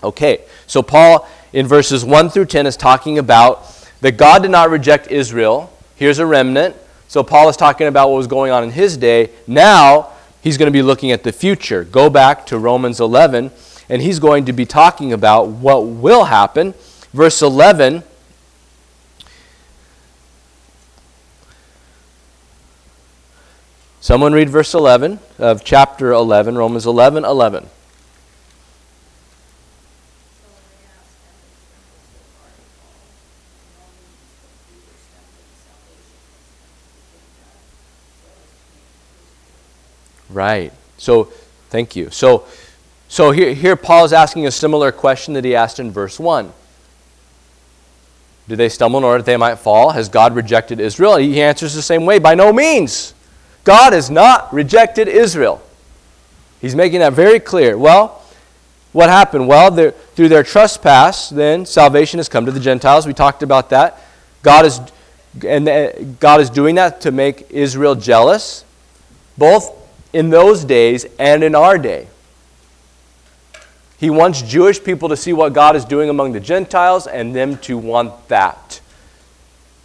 Okay, 0.03 0.43
so 0.67 0.83
Paul 0.83 1.29
in 1.53 1.67
verses 1.67 2.05
1 2.05 2.31
through 2.31 2.47
10 2.47 2.67
is 2.67 2.77
talking 2.77 3.19
about 3.19 3.73
that 4.03 4.17
God 4.17 4.43
did 4.43 4.51
not 4.51 4.71
reject 4.71 5.11
Israel. 5.11 5.73
Here's 5.97 6.19
a 6.19 6.27
remnant. 6.27 6.77
So 7.09 7.23
Paul 7.23 7.49
is 7.49 7.57
talking 7.57 7.87
about 7.87 8.11
what 8.11 8.17
was 8.17 8.27
going 8.27 8.53
on 8.53 8.63
in 8.63 8.71
his 8.71 8.97
day. 8.97 9.31
Now 9.47 10.11
he's 10.43 10.59
going 10.59 10.67
to 10.67 10.73
be 10.73 10.83
looking 10.83 11.13
at 11.13 11.23
the 11.23 11.33
future. 11.33 11.85
Go 11.85 12.11
back 12.11 12.47
to 12.47 12.59
Romans 12.59 13.01
11, 13.01 13.51
and 13.89 14.03
he's 14.03 14.19
going 14.19 14.45
to 14.45 14.53
be 14.53 14.67
talking 14.67 15.13
about 15.13 15.49
what 15.49 15.87
will 15.87 16.25
happen. 16.25 16.75
Verse 17.13 17.41
11. 17.43 18.03
Someone 24.07 24.33
read 24.35 24.49
verse 24.49 24.73
11 24.73 25.19
of 25.41 25.65
chapter 25.65 26.13
11, 26.13 26.57
Romans 26.57 26.87
11 26.87 27.25
11. 27.25 27.65
So 27.65 27.69
they 30.47 30.85
asked, 30.87 31.19
and 31.19 31.35
they 31.35 31.59
trembled 31.67 32.07
so 32.15 32.23
hard 32.39 32.55
at 32.55 32.71
Paul, 32.79 33.03
and 33.03 33.75
all 33.75 33.91
means 33.99 34.31
that 34.31 34.55
we 34.71 34.79
were 34.87 34.95
stumbling 34.95 35.59
salvation 35.67 36.23
has 36.23 36.47
come 36.47 36.79
to 36.79 37.03
the 37.03 37.35
Gentiles, 37.35 37.67
so 38.23 38.31
as 38.31 38.55
to 38.63 38.79
make 38.79 38.95
Israel 40.23 40.37
Right. 40.37 40.73
So, 40.99 41.25
thank 41.71 41.97
you. 41.97 42.11
So, 42.11 42.47
so 43.09 43.33
here, 43.33 43.55
here 43.55 43.75
Paul 43.75 44.05
is 44.05 44.13
asking 44.13 44.47
a 44.47 44.53
similar 44.53 44.93
question 44.93 45.35
that 45.35 45.45
he 45.45 45.57
asked 45.57 45.81
in 45.81 45.91
verse 45.91 46.21
1. 46.21 46.53
Do 48.47 48.55
they 48.55 48.69
stumble 48.69 48.99
in 48.99 49.05
order 49.05 49.19
that 49.19 49.27
they 49.27 49.37
might 49.37 49.57
fall? 49.57 49.91
Has 49.91 50.09
God 50.09 50.37
rejected 50.37 50.79
Israel? 50.79 51.17
He 51.17 51.43
answers 51.43 51.75
the 51.75 51.83
same 51.83 52.07
way 52.07 52.21
by 52.21 52.37
no 52.37 52.53
means. 52.53 53.13
God 53.67 53.93
has 53.93 54.11
not 54.11 54.55
rejected 54.55 55.09
Israel. 55.09 55.61
He's 56.61 56.77
making 56.77 57.01
that 57.01 57.15
very 57.15 57.41
clear. 57.41 57.77
Well, 57.77 58.23
what 58.93 59.11
happened? 59.11 59.49
Well, 59.49 59.93
through 60.15 60.29
their 60.29 60.45
trespass, 60.45 61.29
then 61.29 61.67
salvation 61.67 62.19
has 62.21 62.29
come 62.29 62.47
to 62.47 62.53
the 62.53 62.61
Gentiles. 62.61 63.09
We 63.09 63.13
talked 63.13 63.43
about 63.43 63.71
that. 63.71 64.01
God 64.43 64.67
is, 64.67 64.81
and 65.45 65.69
uh, 65.69 65.91
God 66.21 66.41
is 66.41 66.49
doing 66.49 66.77
that 66.77 67.01
to 67.01 67.11
make 67.11 67.51
Israel 67.51 67.97
jealous, 67.97 68.65
both 69.37 69.75
in 70.13 70.31
those 70.31 70.65
days 70.65 71.05
and 71.19 71.43
in 71.43 71.57
our 71.57 71.77
day. 71.77 72.07
He 73.99 74.11
wants 74.11 74.43
Jewish 74.43 74.83
people 74.83 75.09
to 75.09 75.17
see 75.17 75.33
what 75.33 75.53
God 75.53 75.75
is 75.75 75.85
doing 75.85 76.09
among 76.09 76.35
the 76.35 76.41
Gentiles 76.41 77.09
and 77.09 77.35
them 77.35 77.59
to 77.59 77.77
want 77.77 78.29
that, 78.29 78.81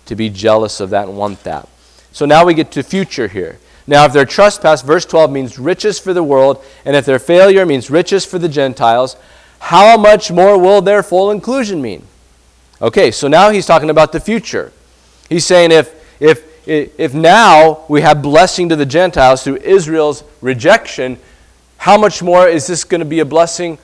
to 0.05 0.15
be 0.15 0.29
jealous 0.29 0.79
of 0.79 0.91
that 0.91 1.07
and 1.07 1.17
want 1.17 1.43
that. 1.45 1.67
So 2.11 2.27
now 2.27 2.45
we 2.45 2.53
get 2.53 2.71
to 2.73 2.83
future 2.83 3.27
here. 3.27 3.57
Now, 3.87 4.05
if 4.05 4.13
their 4.13 4.25
trespass, 4.25 4.81
verse 4.81 5.05
12, 5.05 5.31
means 5.31 5.59
riches 5.59 5.99
for 5.99 6.13
the 6.13 6.23
world, 6.23 6.63
and 6.85 6.95
if 6.95 7.05
their 7.05 7.19
failure 7.19 7.65
means 7.65 7.89
riches 7.89 8.25
for 8.25 8.39
the 8.39 8.49
Gentiles, 8.49 9.15
how 9.59 9.97
much 9.97 10.31
more 10.31 10.57
will 10.57 10.81
their 10.81 11.03
full 11.03 11.31
inclusion 11.31 11.81
mean? 11.81 12.03
Okay, 12.81 13.11
so 13.11 13.27
now 13.27 13.49
he's 13.49 13.65
talking 13.65 13.89
about 13.89 14.11
the 14.11 14.19
future. 14.19 14.71
He's 15.29 15.45
saying 15.45 15.71
if, 15.71 15.93
if, 16.19 16.67
if 16.67 17.13
now 17.13 17.85
we 17.87 18.01
have 18.01 18.21
blessing 18.21 18.69
to 18.69 18.75
the 18.75 18.85
Gentiles 18.85 19.43
through 19.43 19.57
Israel's 19.57 20.23
rejection, 20.41 21.17
how 21.77 21.97
much 21.97 22.21
more 22.21 22.47
is 22.47 22.67
this 22.67 22.83
going 22.83 22.99
to 22.99 23.05
be 23.05 23.19
a 23.19 23.25
blessing 23.25 23.77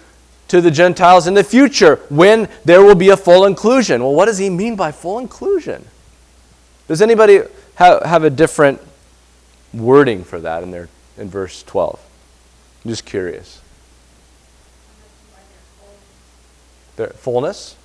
to 0.48 0.62
the 0.62 0.72
Gentiles 0.72 1.28
in 1.28 1.34
the 1.34 1.44
future 1.44 1.98
when 2.10 2.50
there 2.66 2.84
will 2.84 2.96
be 2.96 3.10
a 3.10 3.18
full 3.18 3.46
inclusion? 3.46 4.02
Well, 4.02 4.14
what 4.14 4.26
does 4.26 4.38
he 4.38 4.50
mean 4.50 4.76
by 4.76 4.92
full 4.92 5.20
inclusion? 5.20 5.86
Does 6.88 7.02
anybody 7.02 7.42
have, 7.76 8.04
have 8.04 8.24
a 8.24 8.30
different 8.30 8.82
wording 9.74 10.24
for 10.24 10.40
that 10.40 10.64
in, 10.64 10.72
there, 10.72 10.90
in 11.18 11.30
verse 11.30 11.64
12? 11.64 12.00
I'm 12.84 12.90
just 12.90 13.06
curious. 13.06 13.62
Their 16.96 17.10
fullness? 17.10 17.76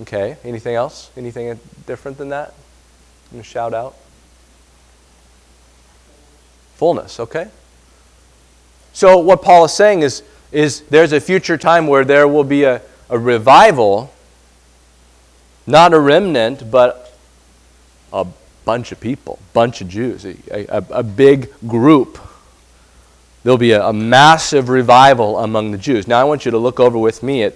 Okay. 0.00 0.36
Anything 0.44 0.74
else? 0.74 1.10
Anything 1.16 1.58
different 1.86 2.18
than 2.18 2.30
that? 2.30 2.48
I'm 2.48 3.36
going 3.36 3.42
to 3.42 3.48
shout 3.48 3.72
out. 3.72 3.96
Fullness, 6.74 7.20
okay? 7.20 7.48
So, 8.92 9.18
what 9.18 9.42
Paul 9.42 9.64
is 9.64 9.72
saying 9.72 10.02
is, 10.02 10.22
is 10.50 10.82
there's 10.82 11.12
a 11.12 11.20
future 11.20 11.56
time 11.56 11.86
where 11.86 12.04
there 12.04 12.26
will 12.26 12.44
be 12.44 12.64
a, 12.64 12.82
a 13.08 13.18
revival, 13.18 14.12
not 15.66 15.94
a 15.94 16.00
remnant, 16.00 16.70
but 16.70 17.16
a 18.12 18.26
bunch 18.64 18.92
of 18.92 19.00
people, 19.00 19.38
bunch 19.52 19.80
of 19.80 19.88
Jews, 19.88 20.24
a, 20.24 20.36
a, 20.50 20.84
a 20.90 21.02
big 21.02 21.50
group. 21.66 22.18
There'll 23.42 23.58
be 23.58 23.72
a, 23.72 23.84
a 23.84 23.92
massive 23.92 24.68
revival 24.68 25.38
among 25.38 25.72
the 25.72 25.78
Jews. 25.78 26.06
Now, 26.06 26.20
I 26.20 26.24
want 26.24 26.44
you 26.44 26.50
to 26.52 26.58
look 26.58 26.78
over 26.78 26.98
with 26.98 27.22
me 27.22 27.42
at 27.42 27.54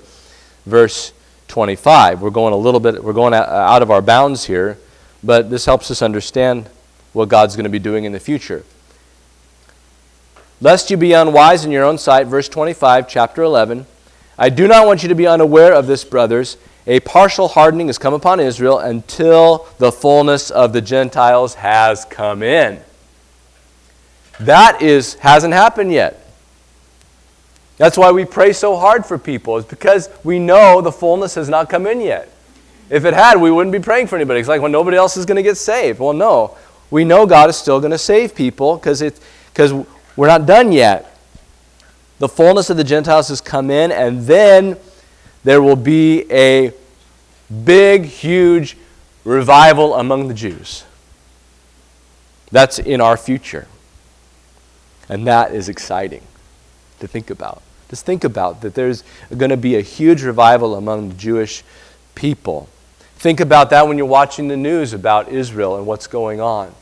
verse 0.64 1.12
25. 1.48 2.22
We're 2.22 2.30
going 2.30 2.52
a 2.52 2.56
little 2.56 2.80
bit, 2.80 3.02
we're 3.02 3.12
going 3.12 3.34
out 3.34 3.82
of 3.82 3.90
our 3.90 4.02
bounds 4.02 4.44
here, 4.44 4.78
but 5.22 5.50
this 5.50 5.64
helps 5.64 5.90
us 5.90 6.02
understand 6.02 6.68
what 7.12 7.28
God's 7.28 7.56
going 7.56 7.64
to 7.64 7.70
be 7.70 7.78
doing 7.78 8.04
in 8.04 8.12
the 8.12 8.20
future. 8.20 8.64
Lest 10.60 10.90
you 10.90 10.96
be 10.96 11.12
unwise 11.12 11.64
in 11.64 11.70
your 11.70 11.84
own 11.84 11.98
sight, 11.98 12.26
verse 12.26 12.48
25, 12.48 13.08
chapter 13.08 13.42
11. 13.42 13.86
I 14.38 14.48
do 14.48 14.66
not 14.66 14.86
want 14.86 15.02
you 15.02 15.08
to 15.08 15.14
be 15.14 15.26
unaware 15.26 15.72
of 15.74 15.86
this, 15.86 16.04
brothers. 16.04 16.56
A 16.86 17.00
partial 17.00 17.48
hardening 17.48 17.88
has 17.88 17.98
come 17.98 18.14
upon 18.14 18.38
Israel 18.38 18.78
until 18.78 19.66
the 19.78 19.90
fullness 19.90 20.50
of 20.50 20.72
the 20.72 20.80
Gentiles 20.80 21.54
has 21.54 22.04
come 22.04 22.42
in. 22.42 22.80
That 24.38 24.82
is 24.82 25.14
hasn't 25.14 25.54
happened 25.54 25.92
yet. 25.92 26.22
That's 27.76 27.98
why 27.98 28.10
we 28.12 28.24
pray 28.24 28.52
so 28.52 28.76
hard 28.76 29.04
for 29.04 29.18
people, 29.18 29.56
is 29.56 29.64
because 29.64 30.08
we 30.24 30.38
know 30.38 30.80
the 30.80 30.92
fullness 30.92 31.34
has 31.34 31.48
not 31.48 31.68
come 31.68 31.86
in 31.86 32.00
yet. 32.00 32.30
If 32.88 33.04
it 33.04 33.14
had, 33.14 33.40
we 33.40 33.50
wouldn't 33.50 33.72
be 33.72 33.80
praying 33.80 34.06
for 34.06 34.16
anybody. 34.16 34.40
It's 34.40 34.48
like 34.48 34.62
when 34.62 34.72
well, 34.72 34.80
nobody 34.80 34.96
else 34.96 35.16
is 35.16 35.26
going 35.26 35.36
to 35.36 35.42
get 35.42 35.56
saved. 35.56 35.98
Well, 35.98 36.12
no. 36.12 36.56
We 36.90 37.04
know 37.04 37.26
God 37.26 37.50
is 37.50 37.56
still 37.56 37.80
going 37.80 37.90
to 37.90 37.98
save 37.98 38.34
people 38.34 38.76
because 38.76 39.02
we're 40.16 40.28
not 40.28 40.46
done 40.46 40.70
yet. 40.70 41.18
The 42.18 42.28
fullness 42.28 42.70
of 42.70 42.76
the 42.76 42.84
Gentiles 42.84 43.28
has 43.28 43.40
come 43.40 43.70
in, 43.70 43.90
and 43.90 44.22
then 44.22 44.76
there 45.46 45.62
will 45.62 45.76
be 45.76 46.24
a 46.28 46.72
big, 47.64 48.06
huge 48.06 48.76
revival 49.24 49.94
among 49.94 50.26
the 50.26 50.34
Jews. 50.34 50.84
That's 52.50 52.80
in 52.80 53.00
our 53.00 53.16
future. 53.16 53.68
And 55.08 55.24
that 55.28 55.54
is 55.54 55.68
exciting 55.68 56.22
to 56.98 57.06
think 57.06 57.30
about. 57.30 57.62
Just 57.88 58.04
think 58.04 58.24
about 58.24 58.60
that 58.62 58.74
there's 58.74 59.04
going 59.36 59.50
to 59.50 59.56
be 59.56 59.76
a 59.76 59.82
huge 59.82 60.24
revival 60.24 60.74
among 60.74 61.10
the 61.10 61.14
Jewish 61.14 61.62
people. 62.16 62.68
Think 63.14 63.38
about 63.38 63.70
that 63.70 63.86
when 63.86 63.96
you're 63.98 64.06
watching 64.08 64.48
the 64.48 64.56
news 64.56 64.92
about 64.92 65.28
Israel 65.28 65.76
and 65.76 65.86
what's 65.86 66.08
going 66.08 66.40
on. 66.40 66.74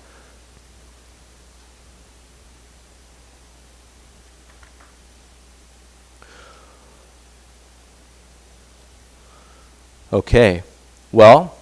Okay, 10.15 10.63
well, 11.11 11.57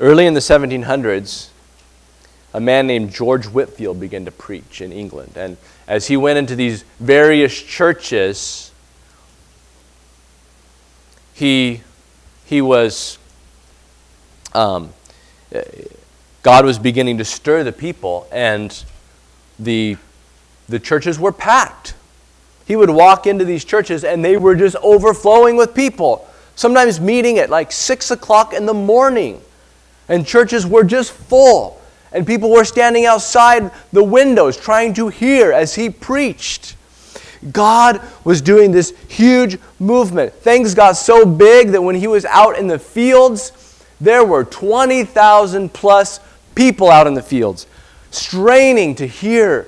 early 0.00 0.26
in 0.26 0.34
the 0.34 0.40
1700s, 0.40 1.50
a 2.52 2.58
man 2.58 2.88
named 2.88 3.12
George 3.12 3.46
Whitefield 3.46 4.00
began 4.00 4.24
to 4.24 4.32
preach 4.32 4.80
in 4.80 4.90
England. 4.90 5.34
And 5.36 5.56
as 5.86 6.08
he 6.08 6.16
went 6.16 6.36
into 6.40 6.56
these 6.56 6.82
various 6.98 7.56
churches, 7.62 8.72
he, 11.34 11.82
he 12.46 12.60
was, 12.60 13.16
um, 14.54 14.92
God 16.42 16.64
was 16.64 16.80
beginning 16.80 17.18
to 17.18 17.24
stir 17.24 17.62
the 17.62 17.70
people, 17.70 18.26
and 18.32 18.84
the, 19.56 19.98
the 20.68 20.80
churches 20.80 21.16
were 21.16 21.30
packed. 21.30 21.94
He 22.66 22.76
would 22.76 22.90
walk 22.90 23.26
into 23.26 23.44
these 23.44 23.64
churches, 23.64 24.04
and 24.04 24.24
they 24.24 24.36
were 24.36 24.54
just 24.54 24.76
overflowing 24.82 25.56
with 25.56 25.74
people. 25.74 26.26
Sometimes 26.56 27.00
meeting 27.00 27.38
at 27.38 27.50
like 27.50 27.72
6 27.72 28.10
o'clock 28.10 28.54
in 28.54 28.66
the 28.66 28.74
morning, 28.74 29.40
and 30.08 30.26
churches 30.26 30.66
were 30.66 30.84
just 30.84 31.12
full 31.12 31.80
and 32.14 32.24
people 32.24 32.48
were 32.48 32.64
standing 32.64 33.04
outside 33.04 33.70
the 33.92 34.02
windows 34.02 34.56
trying 34.56 34.94
to 34.94 35.08
hear 35.08 35.52
as 35.52 35.74
he 35.74 35.90
preached. 35.90 36.76
God 37.52 38.00
was 38.22 38.40
doing 38.40 38.70
this 38.70 38.94
huge 39.08 39.58
movement. 39.80 40.32
Things 40.32 40.74
got 40.74 40.92
so 40.92 41.26
big 41.26 41.70
that 41.70 41.82
when 41.82 41.96
he 41.96 42.06
was 42.06 42.24
out 42.24 42.56
in 42.56 42.68
the 42.68 42.78
fields, 42.78 43.52
there 44.00 44.24
were 44.24 44.44
20,000 44.44 45.74
plus 45.74 46.20
people 46.54 46.88
out 46.88 47.06
in 47.06 47.14
the 47.14 47.22
fields, 47.22 47.66
straining 48.12 48.94
to 48.94 49.06
hear 49.06 49.66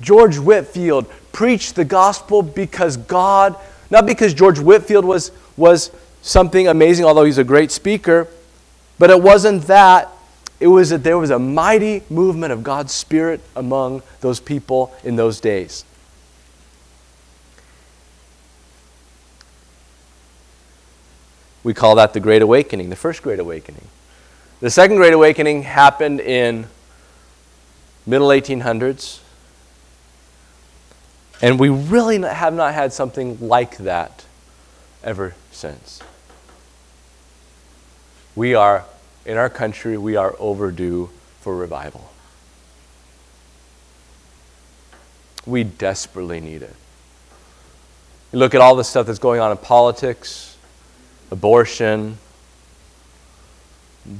George 0.00 0.38
Whitefield 0.38 1.06
preach 1.34 1.74
the 1.74 1.84
gospel 1.84 2.40
because 2.40 2.96
God, 2.96 3.56
not 3.90 4.06
because 4.06 4.32
George 4.32 4.58
Whitefield 4.58 5.04
was, 5.04 5.32
was 5.58 5.90
something 6.22 6.68
amazing, 6.68 7.04
although 7.04 7.24
he's 7.24 7.36
a 7.36 7.44
great 7.44 7.70
speaker, 7.70 8.28
but 8.98 9.10
it 9.10 9.20
wasn't 9.20 9.64
that 9.64 10.08
it 10.60 10.68
was 10.68 10.90
that 10.90 11.02
there 11.02 11.18
was 11.18 11.30
a 11.30 11.38
mighty 11.38 12.02
movement 12.08 12.52
of 12.52 12.62
God's 12.62 12.92
Spirit 12.92 13.40
among 13.56 14.02
those 14.20 14.40
people 14.40 14.94
in 15.02 15.16
those 15.16 15.40
days. 15.40 15.84
We 21.64 21.74
call 21.74 21.96
that 21.96 22.12
the 22.12 22.20
Great 22.20 22.42
Awakening, 22.42 22.90
the 22.90 22.96
first 22.96 23.22
Great 23.22 23.40
Awakening. 23.40 23.88
The 24.60 24.70
second 24.70 24.96
Great 24.96 25.12
Awakening 25.12 25.62
happened 25.62 26.20
in 26.20 26.66
middle 28.06 28.28
1800s. 28.28 29.20
And 31.44 31.60
we 31.60 31.68
really 31.68 32.18
have 32.22 32.54
not 32.54 32.72
had 32.72 32.94
something 32.94 33.38
like 33.38 33.76
that 33.76 34.24
ever 35.02 35.34
since. 35.52 36.00
We 38.34 38.54
are 38.54 38.86
in 39.26 39.36
our 39.36 39.50
country, 39.50 39.98
we 39.98 40.16
are 40.16 40.34
overdue 40.38 41.10
for 41.42 41.54
revival. 41.54 42.10
We 45.44 45.64
desperately 45.64 46.40
need 46.40 46.62
it. 46.62 46.74
You 48.32 48.38
look 48.38 48.54
at 48.54 48.62
all 48.62 48.74
the 48.74 48.82
stuff 48.82 49.06
that's 49.06 49.18
going 49.18 49.38
on 49.38 49.50
in 49.50 49.58
politics, 49.58 50.56
abortion, 51.30 52.16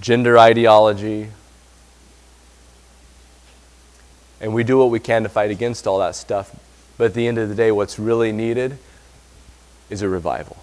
gender 0.03 0.39
ideology, 0.39 1.31
and 4.43 4.53
we 4.53 4.63
do 4.63 4.77
what 4.77 4.91
we 4.91 5.01
can 5.01 5.23
to 5.23 5.31
fight 5.31 5.51
against 5.51 5.87
all 5.87 6.01
that 6.01 6.17
stuff. 6.17 6.55
But 6.97 7.07
at 7.07 7.15
the 7.15 7.27
end 7.27 7.39
of 7.39 7.49
the 7.49 7.55
day, 7.55 7.73
what's 7.73 7.99
really 7.99 8.33
needed 8.33 8.79
is 9.91 10.03
a 10.03 10.09
revival. 10.09 10.57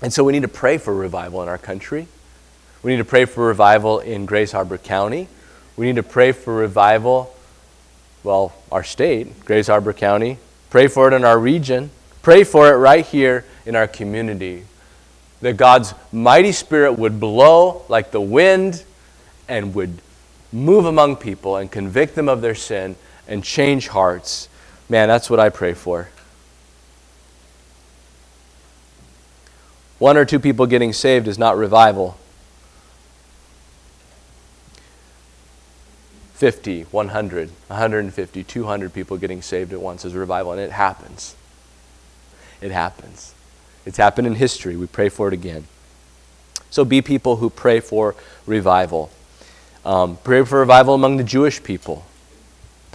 And 0.00 0.12
so 0.12 0.24
we 0.24 0.32
need 0.32 0.42
to 0.42 0.48
pray 0.48 0.78
for 0.78 0.94
revival 0.94 1.42
in 1.42 1.48
our 1.48 1.58
country. 1.58 2.06
We 2.82 2.92
need 2.92 2.98
to 2.98 3.04
pray 3.04 3.24
for 3.24 3.46
revival 3.46 3.98
in 3.98 4.26
Grays 4.26 4.52
Harbor 4.52 4.78
County. 4.78 5.28
We 5.76 5.86
need 5.86 5.96
to 5.96 6.02
pray 6.02 6.32
for 6.32 6.54
revival, 6.54 7.34
well, 8.22 8.52
our 8.70 8.84
state, 8.84 9.44
Grays 9.44 9.66
Harbor 9.66 9.92
County. 9.92 10.38
Pray 10.70 10.86
for 10.86 11.08
it 11.08 11.14
in 11.14 11.24
our 11.24 11.38
region. 11.38 11.90
Pray 12.22 12.44
for 12.44 12.72
it 12.72 12.76
right 12.76 13.04
here 13.04 13.44
in 13.66 13.74
our 13.74 13.88
community. 13.88 14.64
That 15.40 15.56
God's 15.56 15.94
mighty 16.12 16.52
spirit 16.52 16.92
would 16.92 17.20
blow 17.20 17.84
like 17.88 18.10
the 18.10 18.20
wind 18.20 18.84
and 19.48 19.74
would 19.74 20.00
move 20.52 20.84
among 20.84 21.16
people 21.16 21.56
and 21.56 21.70
convict 21.70 22.14
them 22.14 22.28
of 22.28 22.40
their 22.40 22.54
sin 22.54 22.96
and 23.28 23.44
change 23.44 23.88
hearts. 23.88 24.48
Man, 24.88 25.06
that's 25.06 25.30
what 25.30 25.38
I 25.38 25.50
pray 25.50 25.74
for. 25.74 26.08
One 29.98 30.16
or 30.16 30.24
two 30.24 30.38
people 30.38 30.66
getting 30.66 30.92
saved 30.92 31.28
is 31.28 31.38
not 31.38 31.56
revival. 31.56 32.16
50, 36.34 36.82
100, 36.82 37.50
150, 37.66 38.44
200 38.44 38.94
people 38.94 39.16
getting 39.16 39.42
saved 39.42 39.72
at 39.72 39.80
once 39.80 40.04
is 40.04 40.14
revival, 40.14 40.52
and 40.52 40.60
it 40.60 40.70
happens. 40.70 41.34
It 42.60 42.70
happens. 42.70 43.34
It's 43.84 43.96
happened 43.96 44.28
in 44.28 44.36
history. 44.36 44.76
We 44.76 44.86
pray 44.86 45.08
for 45.08 45.26
it 45.26 45.34
again. 45.34 45.66
So 46.70 46.84
be 46.84 47.02
people 47.02 47.36
who 47.36 47.50
pray 47.50 47.80
for 47.80 48.14
revival. 48.46 49.10
Um, 49.84 50.16
pray 50.22 50.44
for 50.44 50.60
revival 50.60 50.94
among 50.94 51.16
the 51.16 51.24
Jewish 51.24 51.62
people. 51.62 52.04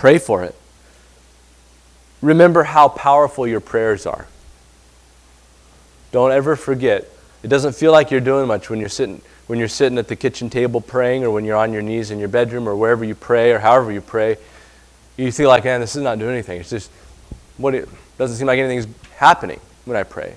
Pray 0.03 0.17
for 0.17 0.43
it. 0.43 0.53
Remember 2.21 2.63
how 2.63 2.89
powerful 2.89 3.47
your 3.47 3.61
prayers 3.61 4.05
are. 4.05 4.27
Don't 6.11 6.33
ever 6.33 6.57
forget. 6.57 7.07
It 7.41 7.47
doesn't 7.47 7.73
feel 7.73 7.93
like 7.93 8.11
you're 8.11 8.19
doing 8.19 8.45
much 8.45 8.69
when 8.69 8.81
you're 8.81 8.89
sitting 8.89 9.21
when 9.47 9.59
you're 9.59 9.69
sitting 9.69 9.97
at 9.97 10.09
the 10.09 10.17
kitchen 10.17 10.49
table 10.49 10.81
praying 10.81 11.23
or 11.23 11.31
when 11.31 11.45
you're 11.45 11.55
on 11.55 11.71
your 11.71 11.81
knees 11.81 12.11
in 12.11 12.19
your 12.19 12.27
bedroom 12.27 12.67
or 12.67 12.75
wherever 12.75 13.05
you 13.05 13.15
pray 13.15 13.53
or 13.53 13.59
however 13.59 13.93
you 13.93 14.01
pray. 14.01 14.35
You 15.15 15.31
feel 15.31 15.47
like, 15.47 15.63
man, 15.63 15.79
this 15.79 15.95
is 15.95 16.03
not 16.03 16.19
doing 16.19 16.33
anything. 16.33 16.59
It's 16.59 16.69
just 16.69 16.91
what 17.55 17.73
it 17.73 17.87
doesn't 18.17 18.35
seem 18.35 18.47
like 18.47 18.59
anything's 18.59 18.93
happening 19.15 19.61
when 19.85 19.95
I 19.95 20.03
pray. 20.03 20.35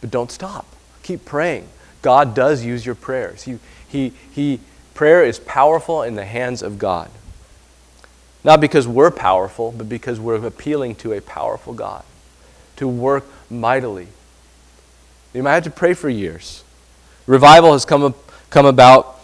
But 0.00 0.12
don't 0.12 0.30
stop. 0.30 0.64
Keep 1.02 1.26
praying. 1.26 1.68
God 2.00 2.34
does 2.34 2.64
use 2.64 2.86
your 2.86 2.94
prayers. 2.94 3.42
He, 3.42 3.58
he, 3.86 4.14
he, 4.32 4.60
prayer 4.94 5.22
is 5.22 5.38
powerful 5.40 6.02
in 6.02 6.14
the 6.14 6.24
hands 6.24 6.62
of 6.62 6.78
God. 6.78 7.10
Not 8.44 8.60
because 8.60 8.86
we're 8.86 9.10
powerful, 9.10 9.72
but 9.72 9.88
because 9.88 10.20
we're 10.20 10.46
appealing 10.46 10.96
to 10.96 11.14
a 11.14 11.20
powerful 11.20 11.72
God 11.72 12.04
to 12.76 12.86
work 12.86 13.24
mightily. 13.50 14.08
You 15.32 15.42
might 15.42 15.54
have 15.54 15.64
to 15.64 15.70
pray 15.70 15.94
for 15.94 16.08
years. 16.08 16.62
Revival 17.26 17.72
has 17.72 17.84
come, 17.84 18.14
come 18.50 18.66
about 18.66 19.18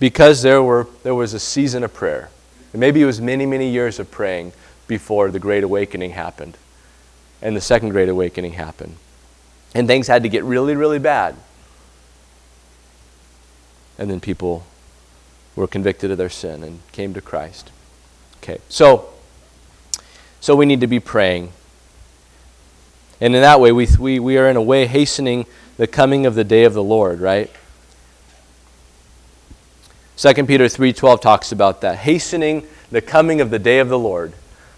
because 0.00 0.42
there, 0.42 0.62
were, 0.62 0.88
there 1.04 1.14
was 1.14 1.32
a 1.32 1.38
season 1.38 1.84
of 1.84 1.94
prayer. 1.94 2.30
And 2.72 2.80
maybe 2.80 3.00
it 3.00 3.04
was 3.04 3.20
many, 3.20 3.46
many 3.46 3.70
years 3.70 4.00
of 4.00 4.10
praying 4.10 4.52
before 4.88 5.30
the 5.30 5.38
Great 5.38 5.62
Awakening 5.62 6.10
happened 6.10 6.56
and 7.40 7.56
the 7.56 7.60
Second 7.60 7.90
Great 7.90 8.08
Awakening 8.08 8.52
happened. 8.52 8.96
And 9.74 9.86
things 9.86 10.06
had 10.06 10.22
to 10.22 10.28
get 10.28 10.44
really, 10.44 10.76
really 10.76 10.98
bad. 10.98 11.36
And 13.98 14.10
then 14.10 14.20
people 14.20 14.64
were 15.56 15.66
convicted 15.66 16.10
of 16.10 16.18
their 16.18 16.30
sin 16.30 16.62
and 16.62 16.80
came 16.92 17.14
to 17.14 17.20
Christ. 17.20 17.70
Okay, 18.42 18.58
so, 18.68 19.08
so 20.40 20.56
we 20.56 20.66
need 20.66 20.80
to 20.80 20.86
be 20.86 21.00
praying. 21.00 21.52
And 23.20 23.34
in 23.36 23.42
that 23.42 23.60
way, 23.60 23.70
we, 23.70 23.86
we, 23.98 24.18
we 24.18 24.38
are 24.38 24.48
in 24.48 24.56
a 24.56 24.62
way 24.62 24.86
hastening 24.86 25.46
the 25.76 25.86
coming 25.86 26.26
of 26.26 26.34
the 26.34 26.44
day 26.44 26.64
of 26.64 26.74
the 26.74 26.82
Lord, 26.82 27.20
right? 27.20 27.50
2 30.16 30.46
Peter 30.46 30.66
3:12 30.66 31.20
talks 31.20 31.52
about 31.52 31.80
that, 31.80 31.98
hastening 31.98 32.66
the 32.90 33.00
coming 33.00 33.40
of 33.40 33.50
the 33.50 33.58
day 33.58 33.78
of 33.78 33.88
the 33.88 33.98
Lord. 33.98 34.32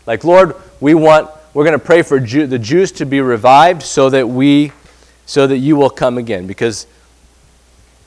Like, 0.06 0.24
Lord, 0.24 0.54
we 0.80 0.94
want 0.94 1.30
we're 1.54 1.64
going 1.64 1.78
to 1.78 1.84
pray 1.84 2.02
for 2.02 2.18
Jew, 2.18 2.46
the 2.46 2.58
Jews 2.58 2.92
to 2.92 3.06
be 3.06 3.20
revived 3.20 3.82
so 3.82 4.10
that 4.10 4.28
we 4.28 4.72
so 5.26 5.46
that 5.46 5.58
you 5.58 5.76
will 5.76 5.90
come 5.90 6.18
again 6.18 6.46
because 6.46 6.86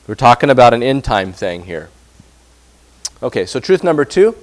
we're 0.06 0.14
talking 0.14 0.50
about 0.50 0.74
an 0.74 0.82
end 0.82 1.04
time 1.04 1.32
thing 1.32 1.64
here. 1.64 1.90
Okay, 3.22 3.46
so 3.46 3.58
truth 3.58 3.82
number 3.82 4.04
2, 4.04 4.36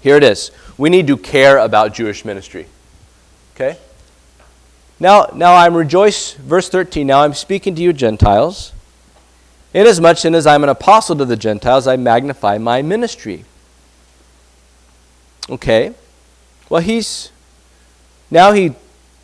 here 0.00 0.16
it 0.16 0.22
is. 0.22 0.50
We 0.78 0.90
need 0.90 1.06
to 1.08 1.16
care 1.16 1.58
about 1.58 1.94
Jewish 1.94 2.24
ministry. 2.24 2.66
Okay? 3.54 3.78
Now, 4.98 5.30
now 5.34 5.54
I'm 5.56 5.74
rejoice, 5.74 6.34
verse 6.34 6.68
13. 6.68 7.06
Now 7.06 7.22
I'm 7.22 7.34
speaking 7.34 7.74
to 7.74 7.82
you, 7.82 7.92
Gentiles. 7.92 8.72
Inasmuch 9.74 10.24
as 10.24 10.46
I'm 10.46 10.62
an 10.62 10.68
apostle 10.68 11.16
to 11.16 11.24
the 11.24 11.36
Gentiles, 11.36 11.86
I 11.86 11.96
magnify 11.96 12.58
my 12.58 12.82
ministry. 12.82 13.44
Okay. 15.48 15.94
Well, 16.68 16.82
he's 16.82 17.30
now 18.30 18.52
he 18.52 18.74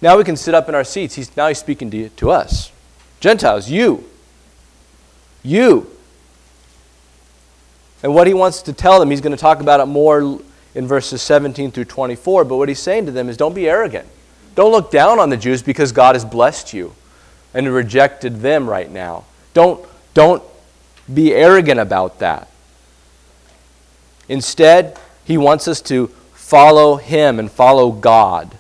now 0.01 0.17
we 0.17 0.25
can 0.25 0.37
sit 0.37 0.55
up 0.55 0.69
in 0.69 0.75
our 0.75 0.85
seats. 0.85 1.15
He's 1.15 1.37
now 1.37 1.49
he's 1.49 1.59
speaking 1.59 1.91
to, 1.91 2.09
to 2.09 2.31
us. 2.31 2.73
Gentiles, 3.21 3.71
you. 3.71 4.09
You. 5.43 5.91
And 8.03 8.15
what 8.15 8.27
he 8.27 8.35
wants 8.35 8.63
to 8.63 8.73
tell 8.73 9.01
them, 9.01 9.11
he's 9.11 9.21
going 9.21 9.37
to 9.37 9.41
talk 9.41 9.61
about 9.61 9.81
it 9.81 9.87
more 9.87 10.41
in 10.75 10.87
verses 10.87 11.23
17 11.23 11.73
through 11.73 11.87
24, 11.87 12.45
but 12.45 12.57
what 12.57 12.69
he's 12.69 12.79
saying 12.79 13.07
to 13.07 13.13
them 13.13 13.29
is 13.29 13.37
don't 13.37 13.55
be 13.55 13.69
arrogant. 13.69 14.07
Don't 14.55 14.71
look 14.71 14.91
down 14.91 15.19
on 15.19 15.31
the 15.31 15.37
Jews 15.37 15.63
because 15.63 15.93
God 15.93 16.15
has 16.15 16.25
blessed 16.25 16.73
you 16.73 16.95
and 17.55 17.73
rejected 17.73 18.41
them 18.41 18.69
right 18.69 18.91
now. 18.91 19.25
Don't, 19.55 19.85
don't 20.15 20.43
be 21.13 21.35
arrogant 21.35 21.81
about 21.81 22.19
that. 22.21 22.49
Instead, 24.29 24.99
he 25.25 25.39
wants 25.39 25.67
us 25.67 25.81
to 25.83 26.09
follow 26.35 26.97
him 26.97 27.39
and 27.39 27.51
follow 27.51 27.91
God, 27.91 28.57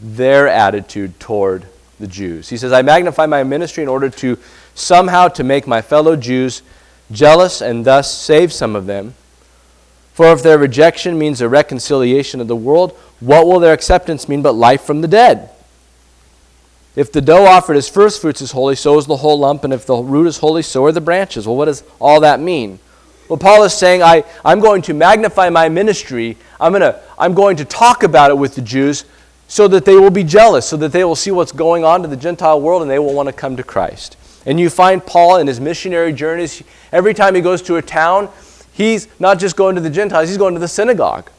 their 0.00 0.48
attitude 0.48 1.18
toward 1.20 1.66
the 2.00 2.06
Jews. 2.06 2.48
He 2.48 2.56
says, 2.56 2.72
I 2.72 2.82
magnify 2.82 3.26
my 3.26 3.42
ministry 3.42 3.82
in 3.82 3.88
order 3.88 4.10
to 4.10 4.38
somehow 4.74 5.28
to 5.28 5.44
make 5.44 5.66
my 5.66 5.82
fellow 5.82 6.16
Jews 6.16 6.62
jealous 7.10 7.60
and 7.60 7.84
thus 7.84 8.12
save 8.12 8.52
some 8.52 8.76
of 8.76 8.86
them. 8.86 9.14
For 10.12 10.32
if 10.32 10.42
their 10.42 10.58
rejection 10.58 11.18
means 11.18 11.40
a 11.40 11.48
reconciliation 11.48 12.40
of 12.40 12.48
the 12.48 12.56
world, 12.56 12.92
what 13.20 13.46
will 13.46 13.58
their 13.58 13.72
acceptance 13.72 14.28
mean 14.28 14.42
but 14.42 14.52
life 14.52 14.82
from 14.82 15.00
the 15.00 15.08
dead? 15.08 15.50
If 16.94 17.10
the 17.10 17.20
dough 17.20 17.46
offered 17.46 17.76
as 17.76 17.88
first 17.88 18.20
fruits 18.20 18.40
is 18.40 18.52
holy, 18.52 18.76
so 18.76 18.96
is 18.98 19.06
the 19.06 19.16
whole 19.16 19.40
lump, 19.40 19.64
and 19.64 19.72
if 19.72 19.84
the 19.84 19.96
root 19.96 20.28
is 20.28 20.38
holy, 20.38 20.62
so 20.62 20.84
are 20.84 20.92
the 20.92 21.00
branches. 21.00 21.46
Well, 21.46 21.56
what 21.56 21.64
does 21.64 21.82
all 22.00 22.20
that 22.20 22.38
mean? 22.38 22.78
Well, 23.28 23.38
Paul 23.38 23.64
is 23.64 23.72
saying, 23.72 24.02
I, 24.02 24.22
I'm 24.44 24.60
going 24.60 24.82
to 24.82 24.94
magnify 24.94 25.48
my 25.48 25.68
ministry. 25.68 26.36
I'm, 26.60 26.72
gonna, 26.72 27.00
I'm 27.18 27.34
going 27.34 27.56
to 27.56 27.64
talk 27.64 28.04
about 28.04 28.30
it 28.30 28.38
with 28.38 28.54
the 28.54 28.62
Jews 28.62 29.04
so 29.48 29.66
that 29.68 29.84
they 29.84 29.96
will 29.96 30.10
be 30.10 30.24
jealous, 30.24 30.66
so 30.66 30.76
that 30.76 30.92
they 30.92 31.04
will 31.04 31.16
see 31.16 31.30
what's 31.30 31.52
going 31.52 31.84
on 31.84 32.02
to 32.02 32.08
the 32.08 32.16
Gentile 32.16 32.60
world 32.60 32.82
and 32.82 32.90
they 32.90 32.98
will 32.98 33.14
want 33.14 33.28
to 33.28 33.32
come 33.32 33.56
to 33.56 33.64
Christ. 33.64 34.16
And 34.46 34.60
you 34.60 34.70
find 34.70 35.04
Paul 35.04 35.36
in 35.36 35.46
his 35.46 35.60
missionary 35.60 36.12
journeys, 36.12 36.62
every 36.92 37.14
time 37.14 37.34
he 37.34 37.40
goes 37.40 37.62
to 37.62 37.76
a 37.76 37.82
town, 37.82 38.28
he's 38.72 39.08
not 39.18 39.38
just 39.38 39.56
going 39.56 39.74
to 39.76 39.80
the 39.80 39.90
Gentiles, 39.90 40.28
he's 40.28 40.38
going 40.38 40.54
to 40.54 40.60
the 40.60 40.68
synagogue. 40.68 41.30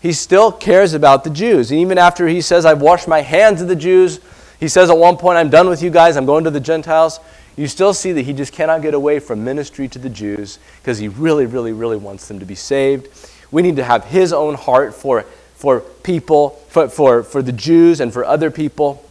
He 0.00 0.12
still 0.12 0.52
cares 0.52 0.94
about 0.94 1.24
the 1.24 1.30
Jews. 1.30 1.70
And 1.70 1.80
even 1.80 1.98
after 1.98 2.28
he 2.28 2.40
says, 2.40 2.64
I've 2.64 2.80
washed 2.80 3.08
my 3.08 3.20
hands 3.20 3.60
of 3.60 3.68
the 3.68 3.76
Jews, 3.76 4.20
he 4.60 4.68
says 4.68 4.90
at 4.90 4.98
one 4.98 5.16
point, 5.16 5.38
I'm 5.38 5.50
done 5.50 5.68
with 5.68 5.82
you 5.82 5.90
guys, 5.90 6.16
I'm 6.16 6.26
going 6.26 6.44
to 6.44 6.50
the 6.50 6.60
Gentiles. 6.60 7.20
You 7.56 7.66
still 7.66 7.92
see 7.92 8.12
that 8.12 8.22
he 8.22 8.32
just 8.32 8.52
cannot 8.52 8.82
get 8.82 8.94
away 8.94 9.18
from 9.18 9.42
ministry 9.42 9.88
to 9.88 9.98
the 9.98 10.08
Jews 10.08 10.60
because 10.80 10.98
he 10.98 11.08
really, 11.08 11.46
really, 11.46 11.72
really 11.72 11.96
wants 11.96 12.28
them 12.28 12.38
to 12.38 12.46
be 12.46 12.54
saved. 12.54 13.08
We 13.50 13.62
need 13.62 13.76
to 13.76 13.84
have 13.84 14.04
his 14.04 14.32
own 14.32 14.54
heart 14.54 14.94
for, 14.94 15.22
for 15.54 15.80
people, 15.80 16.50
for, 16.68 16.88
for, 16.88 17.22
for 17.24 17.42
the 17.42 17.50
Jews 17.50 18.00
and 18.00 18.12
for 18.12 18.24
other 18.24 18.52
people. 18.52 19.04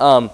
Um, 0.00 0.30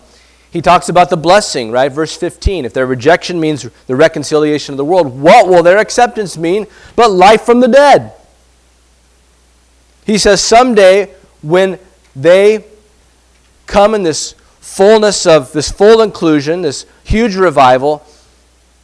he 0.50 0.62
talks 0.62 0.88
about 0.88 1.10
the 1.10 1.16
blessing, 1.16 1.70
right? 1.70 1.92
Verse 1.92 2.16
15. 2.16 2.64
If 2.64 2.72
their 2.72 2.86
rejection 2.86 3.38
means 3.38 3.68
the 3.86 3.96
reconciliation 3.96 4.72
of 4.72 4.78
the 4.78 4.84
world, 4.84 5.20
what 5.20 5.48
will 5.48 5.62
their 5.62 5.78
acceptance 5.78 6.38
mean 6.38 6.66
but 6.96 7.10
life 7.10 7.42
from 7.42 7.60
the 7.60 7.68
dead? 7.68 8.12
He 10.06 10.16
says, 10.16 10.42
someday 10.42 11.14
when 11.42 11.78
they 12.16 12.64
come 13.66 13.94
in 13.94 14.02
this 14.02 14.34
fullness 14.60 15.26
of 15.26 15.52
this 15.52 15.70
full 15.70 16.00
inclusion, 16.00 16.62
this 16.62 16.86
huge 17.04 17.36
revival, 17.36 18.02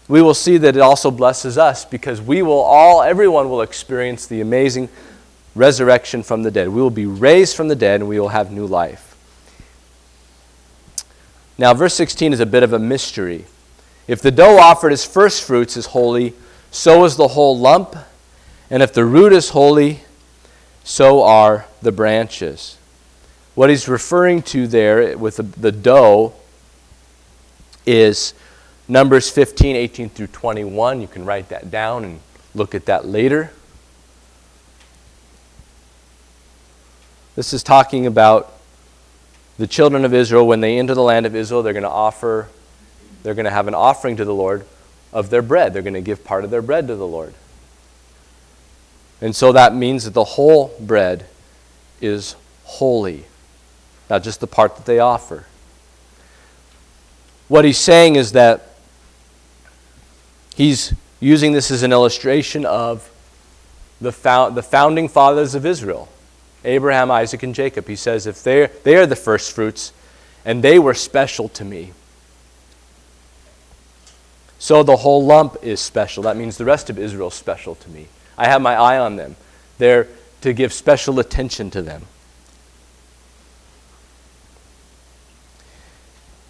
we 0.06 0.20
will 0.20 0.34
see 0.34 0.58
that 0.58 0.76
it 0.76 0.80
also 0.80 1.10
blesses 1.10 1.56
us 1.56 1.86
because 1.86 2.20
we 2.20 2.42
will 2.42 2.60
all, 2.60 3.02
everyone 3.02 3.48
will 3.48 3.62
experience 3.62 4.26
the 4.26 4.42
amazing 4.42 4.90
resurrection 5.54 6.22
from 6.22 6.42
the 6.42 6.50
dead. 6.50 6.68
We 6.68 6.82
will 6.82 6.90
be 6.90 7.06
raised 7.06 7.56
from 7.56 7.68
the 7.68 7.76
dead 7.76 8.00
and 8.00 8.08
we 8.08 8.20
will 8.20 8.28
have 8.28 8.50
new 8.50 8.66
life. 8.66 9.13
Now, 11.56 11.72
verse 11.74 11.94
16 11.94 12.32
is 12.32 12.40
a 12.40 12.46
bit 12.46 12.62
of 12.62 12.72
a 12.72 12.78
mystery. 12.78 13.44
If 14.08 14.20
the 14.20 14.30
dough 14.30 14.58
offered 14.58 14.92
as 14.92 15.04
first 15.04 15.42
fruits 15.44 15.76
is 15.76 15.86
holy, 15.86 16.34
so 16.70 17.04
is 17.04 17.16
the 17.16 17.28
whole 17.28 17.58
lump. 17.58 17.96
And 18.70 18.82
if 18.82 18.92
the 18.92 19.04
root 19.04 19.32
is 19.32 19.50
holy, 19.50 20.00
so 20.82 21.22
are 21.22 21.66
the 21.80 21.92
branches. 21.92 22.76
What 23.54 23.70
he's 23.70 23.88
referring 23.88 24.42
to 24.42 24.66
there 24.66 25.16
with 25.16 25.36
the, 25.36 25.44
the 25.44 25.72
dough 25.72 26.34
is 27.86 28.34
Numbers 28.88 29.30
15, 29.30 29.76
18 29.76 30.08
through 30.10 30.26
21. 30.26 31.00
You 31.00 31.06
can 31.06 31.24
write 31.24 31.48
that 31.48 31.70
down 31.70 32.04
and 32.04 32.20
look 32.54 32.74
at 32.74 32.86
that 32.86 33.06
later. 33.06 33.50
This 37.36 37.52
is 37.52 37.62
talking 37.62 38.06
about 38.06 38.53
the 39.58 39.66
children 39.66 40.04
of 40.04 40.12
Israel 40.12 40.46
when 40.46 40.60
they 40.60 40.78
enter 40.78 40.94
the 40.94 41.02
land 41.02 41.26
of 41.26 41.36
Israel, 41.36 41.62
they're 41.62 41.72
going 41.72 41.84
to 41.84 41.88
offer, 41.88 42.48
they're 43.22 43.34
going 43.34 43.44
to 43.44 43.50
have 43.50 43.68
an 43.68 43.74
offering 43.74 44.16
to 44.16 44.24
the 44.24 44.34
Lord 44.34 44.66
of 45.12 45.30
their 45.30 45.42
bread. 45.42 45.72
They're 45.72 45.82
going 45.82 45.94
to 45.94 46.00
give 46.00 46.24
part 46.24 46.44
of 46.44 46.50
their 46.50 46.62
bread 46.62 46.88
to 46.88 46.96
the 46.96 47.06
Lord. 47.06 47.34
And 49.20 49.34
so 49.34 49.52
that 49.52 49.74
means 49.74 50.04
that 50.04 50.14
the 50.14 50.24
whole 50.24 50.74
bread 50.80 51.26
is 52.00 52.34
holy, 52.64 53.24
not 54.10 54.22
just 54.22 54.40
the 54.40 54.46
part 54.46 54.76
that 54.76 54.86
they 54.86 54.98
offer. 54.98 55.46
What 57.46 57.64
he's 57.64 57.78
saying 57.78 58.16
is 58.16 58.32
that 58.32 58.74
he's 60.56 60.92
using 61.20 61.52
this 61.52 61.70
as 61.70 61.82
an 61.82 61.92
illustration 61.92 62.66
of 62.66 63.10
the, 64.00 64.10
the 64.52 64.62
founding 64.62 65.08
fathers 65.08 65.54
of 65.54 65.64
Israel 65.64 66.08
Abraham, 66.64 67.10
Isaac, 67.10 67.42
and 67.42 67.54
Jacob. 67.54 67.86
He 67.86 67.96
says, 67.96 68.26
if 68.26 68.42
they're, 68.42 68.68
they 68.82 68.96
are 68.96 69.06
the 69.06 69.16
first 69.16 69.52
fruits, 69.52 69.92
and 70.44 70.62
they 70.62 70.78
were 70.78 70.94
special 70.94 71.48
to 71.50 71.64
me. 71.64 71.92
So 74.58 74.82
the 74.82 74.96
whole 74.96 75.24
lump 75.24 75.56
is 75.62 75.80
special. 75.80 76.22
That 76.22 76.36
means 76.36 76.56
the 76.56 76.64
rest 76.64 76.88
of 76.88 76.98
Israel 76.98 77.28
is 77.28 77.34
special 77.34 77.74
to 77.74 77.90
me. 77.90 78.08
I 78.38 78.48
have 78.48 78.62
my 78.62 78.74
eye 78.74 78.98
on 78.98 79.16
them. 79.16 79.36
They're 79.78 80.08
to 80.40 80.52
give 80.52 80.72
special 80.72 81.20
attention 81.20 81.70
to 81.70 81.82
them. 81.82 82.02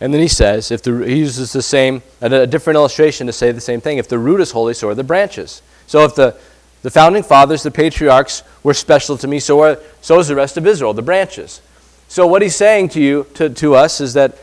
And 0.00 0.12
then 0.12 0.20
he 0.20 0.28
says, 0.28 0.70
if 0.70 0.82
the, 0.82 1.06
he 1.06 1.18
uses 1.18 1.52
the 1.52 1.62
same, 1.62 2.02
a 2.20 2.46
different 2.46 2.76
illustration 2.76 3.26
to 3.26 3.32
say 3.32 3.52
the 3.52 3.60
same 3.60 3.80
thing. 3.80 3.98
If 3.98 4.08
the 4.08 4.18
root 4.18 4.40
is 4.40 4.50
holy, 4.50 4.74
so 4.74 4.88
are 4.88 4.94
the 4.94 5.04
branches. 5.04 5.62
So 5.86 6.04
if 6.04 6.14
the, 6.14 6.36
the 6.84 6.90
founding 6.90 7.22
fathers, 7.22 7.62
the 7.62 7.70
patriarchs, 7.70 8.42
were 8.62 8.74
special 8.74 9.16
to 9.16 9.26
me, 9.26 9.40
so, 9.40 9.58
are, 9.62 9.78
so 10.02 10.18
is 10.18 10.28
the 10.28 10.36
rest 10.36 10.58
of 10.58 10.66
Israel, 10.66 10.92
the 10.92 11.00
branches. 11.00 11.62
So 12.08 12.26
what 12.26 12.42
he's 12.42 12.56
saying 12.56 12.90
to 12.90 13.00
you, 13.00 13.26
to, 13.34 13.48
to 13.48 13.74
us, 13.74 14.02
is 14.02 14.12
that 14.12 14.36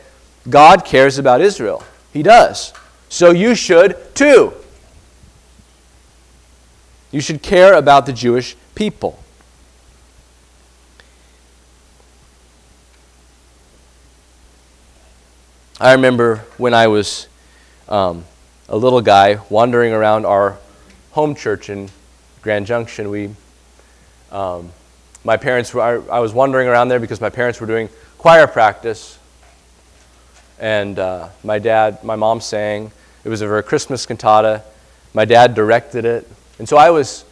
God 0.50 0.84
cares 0.84 1.18
about 1.18 1.40
Israel. 1.40 1.84
He 2.12 2.24
does. 2.24 2.72
So 3.08 3.30
you 3.30 3.54
should 3.54 3.96
too. 4.16 4.54
You 7.12 7.20
should 7.20 7.42
care 7.42 7.74
about 7.74 8.06
the 8.06 8.12
Jewish 8.12 8.56
people. 8.74 9.20
I 15.80 15.92
remember 15.92 16.38
when 16.56 16.74
I 16.74 16.88
was 16.88 17.28
um, 17.88 18.24
a 18.68 18.76
little 18.76 19.00
guy 19.00 19.38
wandering 19.48 19.92
around 19.92 20.26
our 20.26 20.58
home 21.12 21.36
church 21.36 21.70
in 21.70 21.88
Grand 22.42 22.66
Junction. 22.66 23.08
We, 23.10 23.30
um, 24.30 24.72
my 25.24 25.36
parents 25.36 25.72
were, 25.72 25.80
I, 25.80 26.16
I, 26.16 26.18
was 26.18 26.32
wandering 26.32 26.68
around 26.68 26.88
there 26.88 27.00
because 27.00 27.20
my 27.20 27.30
parents 27.30 27.60
were 27.60 27.66
doing 27.66 27.88
choir 28.18 28.46
practice, 28.46 29.18
and 30.58 30.98
uh, 30.98 31.28
my 31.44 31.58
dad, 31.58 32.02
my 32.02 32.16
mom 32.16 32.40
sang. 32.40 32.90
It 33.24 33.28
was 33.28 33.40
a 33.40 33.46
very 33.46 33.62
Christmas 33.62 34.04
cantata. 34.04 34.62
My 35.14 35.24
dad 35.24 35.54
directed 35.54 36.04
it, 36.04 36.28
and 36.58 36.68
so 36.68 36.76
I 36.76 36.90
was 36.90 37.24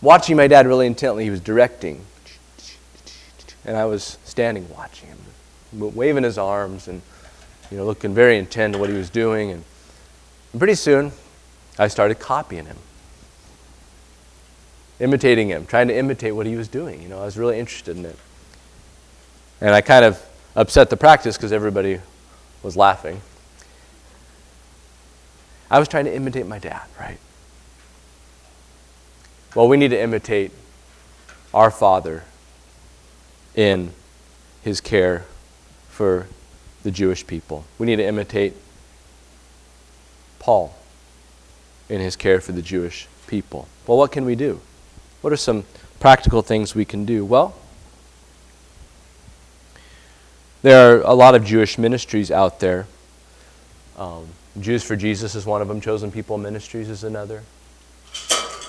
watching 0.00 0.36
my 0.36 0.48
dad 0.48 0.66
really 0.66 0.86
intently. 0.86 1.24
He 1.24 1.30
was 1.30 1.40
directing, 1.40 2.04
and 3.64 3.76
I 3.76 3.84
was 3.84 4.18
standing 4.24 4.68
watching 4.70 5.08
him, 5.08 5.94
waving 5.94 6.24
his 6.24 6.38
arms 6.38 6.88
and 6.88 7.02
you 7.72 7.78
know, 7.78 7.86
looking 7.86 8.12
very 8.12 8.36
intent 8.36 8.74
on 8.74 8.80
what 8.80 8.90
he 8.90 8.96
was 8.96 9.08
doing. 9.08 9.50
And 9.50 9.64
pretty 10.58 10.74
soon, 10.74 11.10
I 11.78 11.88
started 11.88 12.18
copying 12.18 12.66
him, 12.66 12.76
imitating 15.00 15.48
him, 15.48 15.66
trying 15.66 15.88
to 15.88 15.96
imitate 15.96 16.34
what 16.34 16.46
he 16.46 16.56
was 16.56 16.68
doing. 16.68 17.02
You 17.02 17.08
know, 17.08 17.20
I 17.20 17.24
was 17.24 17.36
really 17.36 17.58
interested 17.58 17.96
in 17.96 18.04
it. 18.04 18.16
And 19.60 19.70
I 19.70 19.80
kind 19.80 20.04
of 20.04 20.24
upset 20.54 20.90
the 20.90 20.96
practice 20.96 21.36
because 21.36 21.52
everybody 21.52 22.00
was 22.62 22.76
laughing. 22.76 23.20
I 25.70 25.78
was 25.78 25.88
trying 25.88 26.04
to 26.04 26.14
imitate 26.14 26.46
my 26.46 26.58
dad, 26.58 26.82
right? 27.00 27.18
Well, 29.54 29.68
we 29.68 29.76
need 29.76 29.88
to 29.88 30.00
imitate 30.00 30.50
our 31.54 31.70
Father 31.70 32.24
in 33.54 33.92
his 34.62 34.80
care 34.80 35.24
for 35.88 36.26
the 36.82 36.90
Jewish 36.90 37.26
people. 37.26 37.64
We 37.78 37.86
need 37.86 37.96
to 37.96 38.06
imitate 38.06 38.54
Paul 40.38 40.74
in 41.88 42.00
his 42.00 42.16
care 42.16 42.40
for 42.40 42.52
the 42.52 42.62
Jewish 42.62 43.06
people. 43.26 43.68
Well, 43.86 43.98
what 43.98 44.12
can 44.12 44.24
we 44.24 44.34
do? 44.34 44.60
What 45.22 45.32
are 45.32 45.36
some 45.36 45.64
practical 45.98 46.42
things 46.42 46.74
we 46.74 46.84
can 46.84 47.04
do? 47.04 47.24
Well, 47.24 47.54
there 50.62 50.96
are 50.96 51.00
a 51.00 51.14
lot 51.14 51.34
of 51.34 51.44
Jewish 51.44 51.78
ministries 51.78 52.30
out 52.30 52.60
there. 52.60 52.86
Um, 53.96 54.28
Jews 54.60 54.82
for 54.84 54.96
Jesus 54.96 55.34
is 55.34 55.46
one 55.46 55.62
of 55.62 55.68
them, 55.68 55.80
Chosen 55.80 56.12
People 56.12 56.38
Ministries 56.38 56.88
is 56.88 57.04
another. 57.04 57.42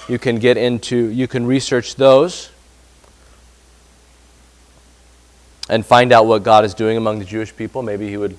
You 0.08 0.20
can 0.20 0.38
get 0.38 0.58
into, 0.58 1.10
you 1.10 1.28
can 1.28 1.46
research 1.46 1.96
those 1.96 2.50
and 5.70 5.86
find 5.86 6.12
out 6.12 6.26
what 6.26 6.44
God 6.44 6.66
is 6.66 6.74
doing 6.74 6.98
among 6.98 7.20
the 7.20 7.26
Jewish 7.26 7.56
people. 7.56 7.82
Maybe 7.82 8.10
He 8.10 8.18
would 8.18 8.38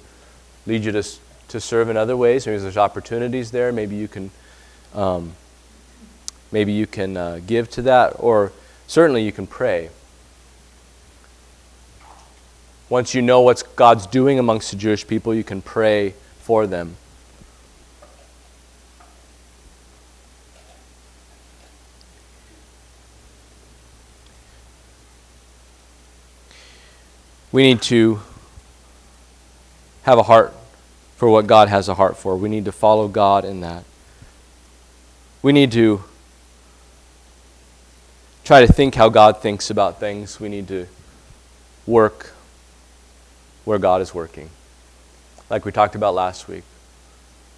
lead 0.66 0.84
you 0.84 0.92
to, 0.92 1.02
to 1.48 1.60
serve 1.60 1.88
in 1.88 1.96
other 1.96 2.16
ways. 2.16 2.46
Maybe 2.46 2.58
there's 2.58 2.76
opportunities 2.76 3.50
there. 3.50 3.72
Maybe 3.72 3.96
you 3.96 4.08
can, 4.08 4.30
um, 4.94 5.32
maybe 6.54 6.70
you 6.70 6.86
can 6.86 7.16
uh, 7.16 7.40
give 7.44 7.68
to 7.68 7.82
that, 7.82 8.14
or 8.16 8.52
certainly 8.86 9.24
you 9.24 9.32
can 9.32 9.44
pray. 9.44 9.90
Once 12.88 13.12
you 13.12 13.20
know 13.20 13.40
what 13.40 13.60
God's 13.74 14.06
doing 14.06 14.38
amongst 14.38 14.70
the 14.70 14.76
Jewish 14.76 15.04
people, 15.04 15.34
you 15.34 15.42
can 15.42 15.60
pray 15.60 16.14
for 16.38 16.68
them. 16.68 16.96
We 27.50 27.64
need 27.64 27.82
to 27.82 28.20
have 30.04 30.18
a 30.18 30.22
heart 30.22 30.54
for 31.16 31.28
what 31.28 31.48
God 31.48 31.68
has 31.68 31.88
a 31.88 31.94
heart 31.94 32.16
for. 32.16 32.36
We 32.36 32.48
need 32.48 32.64
to 32.66 32.72
follow 32.72 33.08
God 33.08 33.44
in 33.44 33.60
that. 33.62 33.82
We 35.42 35.50
need 35.52 35.72
to 35.72 36.04
try 38.44 38.64
to 38.64 38.70
think 38.70 38.94
how 38.94 39.08
God 39.08 39.40
thinks 39.40 39.70
about 39.70 39.98
things. 39.98 40.38
We 40.38 40.48
need 40.48 40.68
to 40.68 40.86
work 41.86 42.32
where 43.64 43.78
God 43.78 44.02
is 44.02 44.14
working, 44.14 44.50
like 45.48 45.64
we 45.64 45.72
talked 45.72 45.94
about 45.94 46.14
last 46.14 46.46
week. 46.46 46.64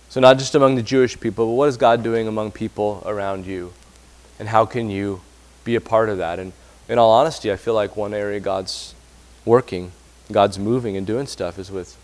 So, 0.09 0.21
not 0.21 0.39
just 0.39 0.55
among 0.55 0.77
the 0.77 0.83
Jewish 0.83 1.19
people, 1.19 1.47
but 1.47 1.53
what 1.53 1.69
is 1.69 1.77
God 1.77 2.05
doing 2.05 2.29
among 2.29 2.53
people 2.53 3.03
around 3.05 3.45
you? 3.45 3.73
And 4.39 4.49
how 4.49 4.65
can 4.65 4.89
you 4.89 5.21
be 5.65 5.75
a 5.75 5.81
part 5.81 6.09
of 6.09 6.19
that? 6.19 6.39
And 6.39 6.53
in 6.89 6.99
all 6.99 7.11
honesty, 7.11 7.51
I 7.51 7.57
feel 7.57 7.75
like 7.75 7.97
one 7.97 8.15
area 8.15 8.39
God's 8.39 8.95
working, 9.45 9.91
God's 10.31 10.59
moving 10.59 10.97
and 10.97 11.05
doing 11.05 11.27
stuff 11.27 11.59
is 11.59 11.73
with 11.73 11.97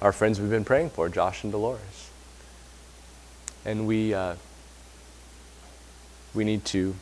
our 0.00 0.12
friends 0.12 0.40
we've 0.40 0.50
been 0.50 0.64
praying 0.64 0.90
for, 0.90 1.08
Josh 1.08 1.42
and 1.42 1.50
Dolores. 1.50 2.10
And 3.64 3.86
we, 3.86 4.14
uh, 4.14 4.36
we 6.32 6.44
need 6.44 6.64
to 6.66 6.94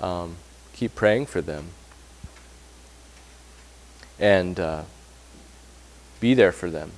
um, 0.00 0.36
keep 0.72 0.94
praying 0.94 1.26
for 1.26 1.40
them 1.40 1.68
and 4.18 4.58
uh, 4.58 4.82
be 6.20 6.34
there 6.34 6.52
for 6.52 6.70
them. 6.70 6.92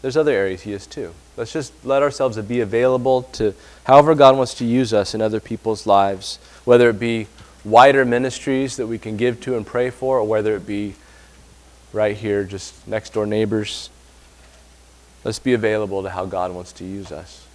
There's 0.00 0.16
other 0.16 0.32
areas 0.32 0.62
he 0.62 0.72
is 0.72 0.86
too. 0.86 1.14
Let's 1.36 1.52
just 1.52 1.72
let 1.84 2.02
ourselves 2.02 2.36
be 2.38 2.60
available 2.60 3.22
to 3.34 3.54
however 3.84 4.14
God 4.14 4.36
wants 4.36 4.54
to 4.54 4.64
use 4.64 4.92
us 4.92 5.14
in 5.14 5.22
other 5.22 5.40
people's 5.40 5.86
lives, 5.86 6.38
whether 6.64 6.90
it 6.90 6.98
be 6.98 7.28
wider 7.64 8.04
ministries 8.04 8.76
that 8.76 8.86
we 8.86 8.98
can 8.98 9.16
give 9.16 9.40
to 9.42 9.56
and 9.56 9.66
pray 9.66 9.90
for, 9.90 10.18
or 10.18 10.24
whether 10.24 10.56
it 10.56 10.66
be 10.66 10.94
right 11.92 12.16
here, 12.16 12.44
just 12.44 12.86
next 12.88 13.12
door 13.12 13.26
neighbors. 13.26 13.90
Let's 15.24 15.38
be 15.38 15.52
available 15.52 16.02
to 16.02 16.10
how 16.10 16.26
God 16.26 16.52
wants 16.52 16.72
to 16.72 16.84
use 16.84 17.12
us. 17.12 17.46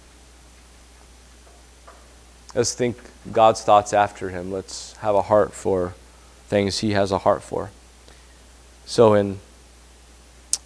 Let's 2.54 2.72
think 2.72 2.96
God's 3.32 3.62
thoughts 3.62 3.92
after 3.92 4.30
Him. 4.30 4.52
Let's 4.52 4.96
have 4.98 5.14
a 5.14 5.22
heart 5.22 5.52
for 5.52 5.94
things 6.46 6.78
He 6.78 6.92
has 6.92 7.12
a 7.12 7.18
heart 7.18 7.42
for. 7.42 7.70
So, 8.86 9.14
in, 9.14 9.40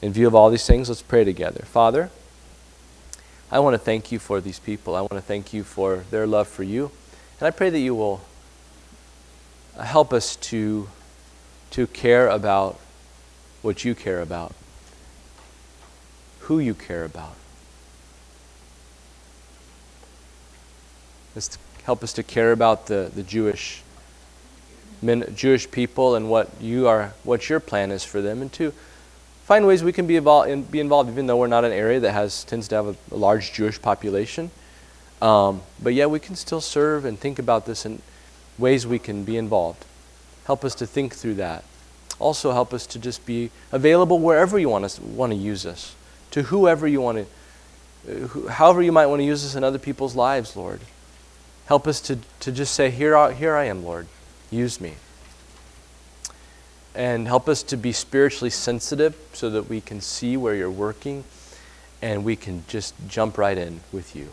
in 0.01 0.13
view 0.13 0.27
of 0.27 0.35
all 0.35 0.51
these 0.51 0.67
things, 0.67 0.89
let's 0.89 1.03
pray 1.03 1.25
together. 1.25 1.65
Father, 1.65 2.11
I 3.51 3.59
want 3.59 3.75
to 3.75 3.79
thank 3.79 4.11
you 4.11 4.19
for 4.19 4.41
these 4.41 4.59
people. 4.59 4.95
I 4.95 5.01
want 5.01 5.13
to 5.13 5.21
thank 5.21 5.53
you 5.53 5.65
for 5.65 6.05
their 6.11 6.27
love 6.27 6.49
for 6.49 6.63
you. 6.63 6.91
And 7.39 7.47
I 7.47 7.51
pray 7.51 7.71
that 7.71 7.79
you 7.79 7.95
will 7.95 8.23
help 9.79 10.13
us 10.13 10.37
to, 10.37 10.89
to 11.73 11.87
care 11.89 12.29
about 12.29 12.79
what 13.61 13.85
you 13.85 13.95
care 13.95 14.21
about, 14.21 14.55
who 16.41 16.59
you 16.59 16.75
care 16.75 17.05
about. 17.05 17.35
Let's 21.35 21.59
help 21.85 22.03
us 22.03 22.13
to 22.15 22.23
care 22.23 22.53
about 22.53 22.87
the, 22.87 23.11
the 23.15 23.23
Jewish 23.23 23.83
men, 25.01 25.25
Jewish 25.35 25.71
people 25.71 26.15
and 26.15 26.31
what 26.31 26.51
you 26.61 26.87
are, 26.87 27.13
what 27.25 27.49
your 27.49 27.61
plan 27.61 27.91
is 27.91 28.05
for 28.05 28.21
them, 28.21 28.41
and 28.41 28.53
to 28.55 28.73
find 29.45 29.67
ways 29.67 29.83
we 29.83 29.93
can 29.93 30.07
be 30.07 30.17
involved, 30.17 30.71
be 30.71 30.81
involved, 30.81 31.11
even 31.11 31.27
though 31.27 31.37
we're 31.37 31.47
not 31.49 31.65
an 31.65 31.73
area 31.73 32.01
that 32.01 32.13
has 32.13 32.45
tends 32.45 32.69
to 32.69 32.77
have 32.77 32.87
a, 32.87 32.97
a 33.11 33.17
large 33.17 33.53
Jewish 33.53 33.81
population. 33.81 34.51
Um, 35.21 35.63
but 35.81 35.95
yet 35.95 36.11
we 36.11 36.19
can 36.19 36.35
still 36.35 36.61
serve 36.61 37.05
and 37.05 37.19
think 37.19 37.39
about 37.39 37.67
this 37.67 37.85
and 37.85 38.03
ways 38.59 38.87
we 38.87 38.99
can 38.99 39.25
be 39.25 39.37
involved. 39.37 39.85
Help 40.47 40.65
us 40.65 40.75
to 40.77 40.87
think 40.87 41.15
through 41.15 41.35
that. 41.35 41.65
Also, 42.19 42.53
help 42.53 42.73
us 42.73 42.87
to 42.87 42.99
just 42.99 43.25
be 43.25 43.51
available 43.71 44.19
wherever 44.19 44.59
you 44.59 44.69
want 44.69 44.85
us 44.85 44.99
want 44.99 45.33
to 45.33 45.39
use 45.39 45.67
us, 45.67 45.95
to 46.31 46.43
whoever 46.45 46.87
you 46.87 47.01
want 47.01 47.19
to 47.19 47.27
uh, 48.09 48.49
however 48.49 48.83
you 48.83 48.93
might 48.93 49.07
want 49.07 49.21
to 49.21 49.25
use 49.25 49.43
this 49.43 49.55
in 49.55 49.63
other 49.63 49.79
people's 49.79 50.17
lives, 50.17 50.57
Lord. 50.57 50.81
Help 51.67 51.87
us 51.87 52.01
to, 52.03 52.19
to 52.41 52.53
just 52.53 52.75
say, 52.75 52.91
here, 52.91 53.17
I- 53.17 53.33
here 53.33 53.55
I 53.55 53.65
am, 53.65 53.85
Lord. 53.85 54.07
Use 54.51 54.81
me. 54.81 54.95
And 56.95 57.27
help 57.27 57.49
us 57.49 57.63
to 57.65 57.77
be 57.77 57.93
spiritually 57.93 58.51
sensitive 58.51 59.17
so 59.33 59.49
that 59.51 59.69
we 59.69 59.81
can 59.81 60.01
see 60.01 60.37
where 60.37 60.55
you're 60.55 60.71
working 60.71 61.25
and 62.03 62.25
we 62.25 62.37
can 62.37 62.65
just 62.69 62.95
jump 63.09 63.39
right 63.39 63.57
in 63.57 63.81
with 63.93 64.15
you. 64.15 64.29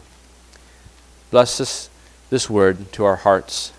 Bless 1.31 1.57
this, 1.59 1.89
this 2.29 2.49
word 2.49 2.91
to 2.93 3.05
our 3.05 3.17
hearts, 3.17 3.71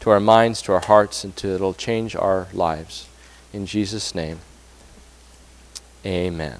to 0.00 0.10
our 0.10 0.20
minds, 0.20 0.60
to 0.62 0.72
our 0.72 0.80
hearts, 0.80 1.22
and 1.22 1.34
to 1.36 1.54
it'll 1.54 1.74
change 1.74 2.16
our 2.16 2.48
lives. 2.52 3.08
In 3.52 3.64
Jesus' 3.64 4.14
name, 4.14 4.40
amen. 6.04 6.58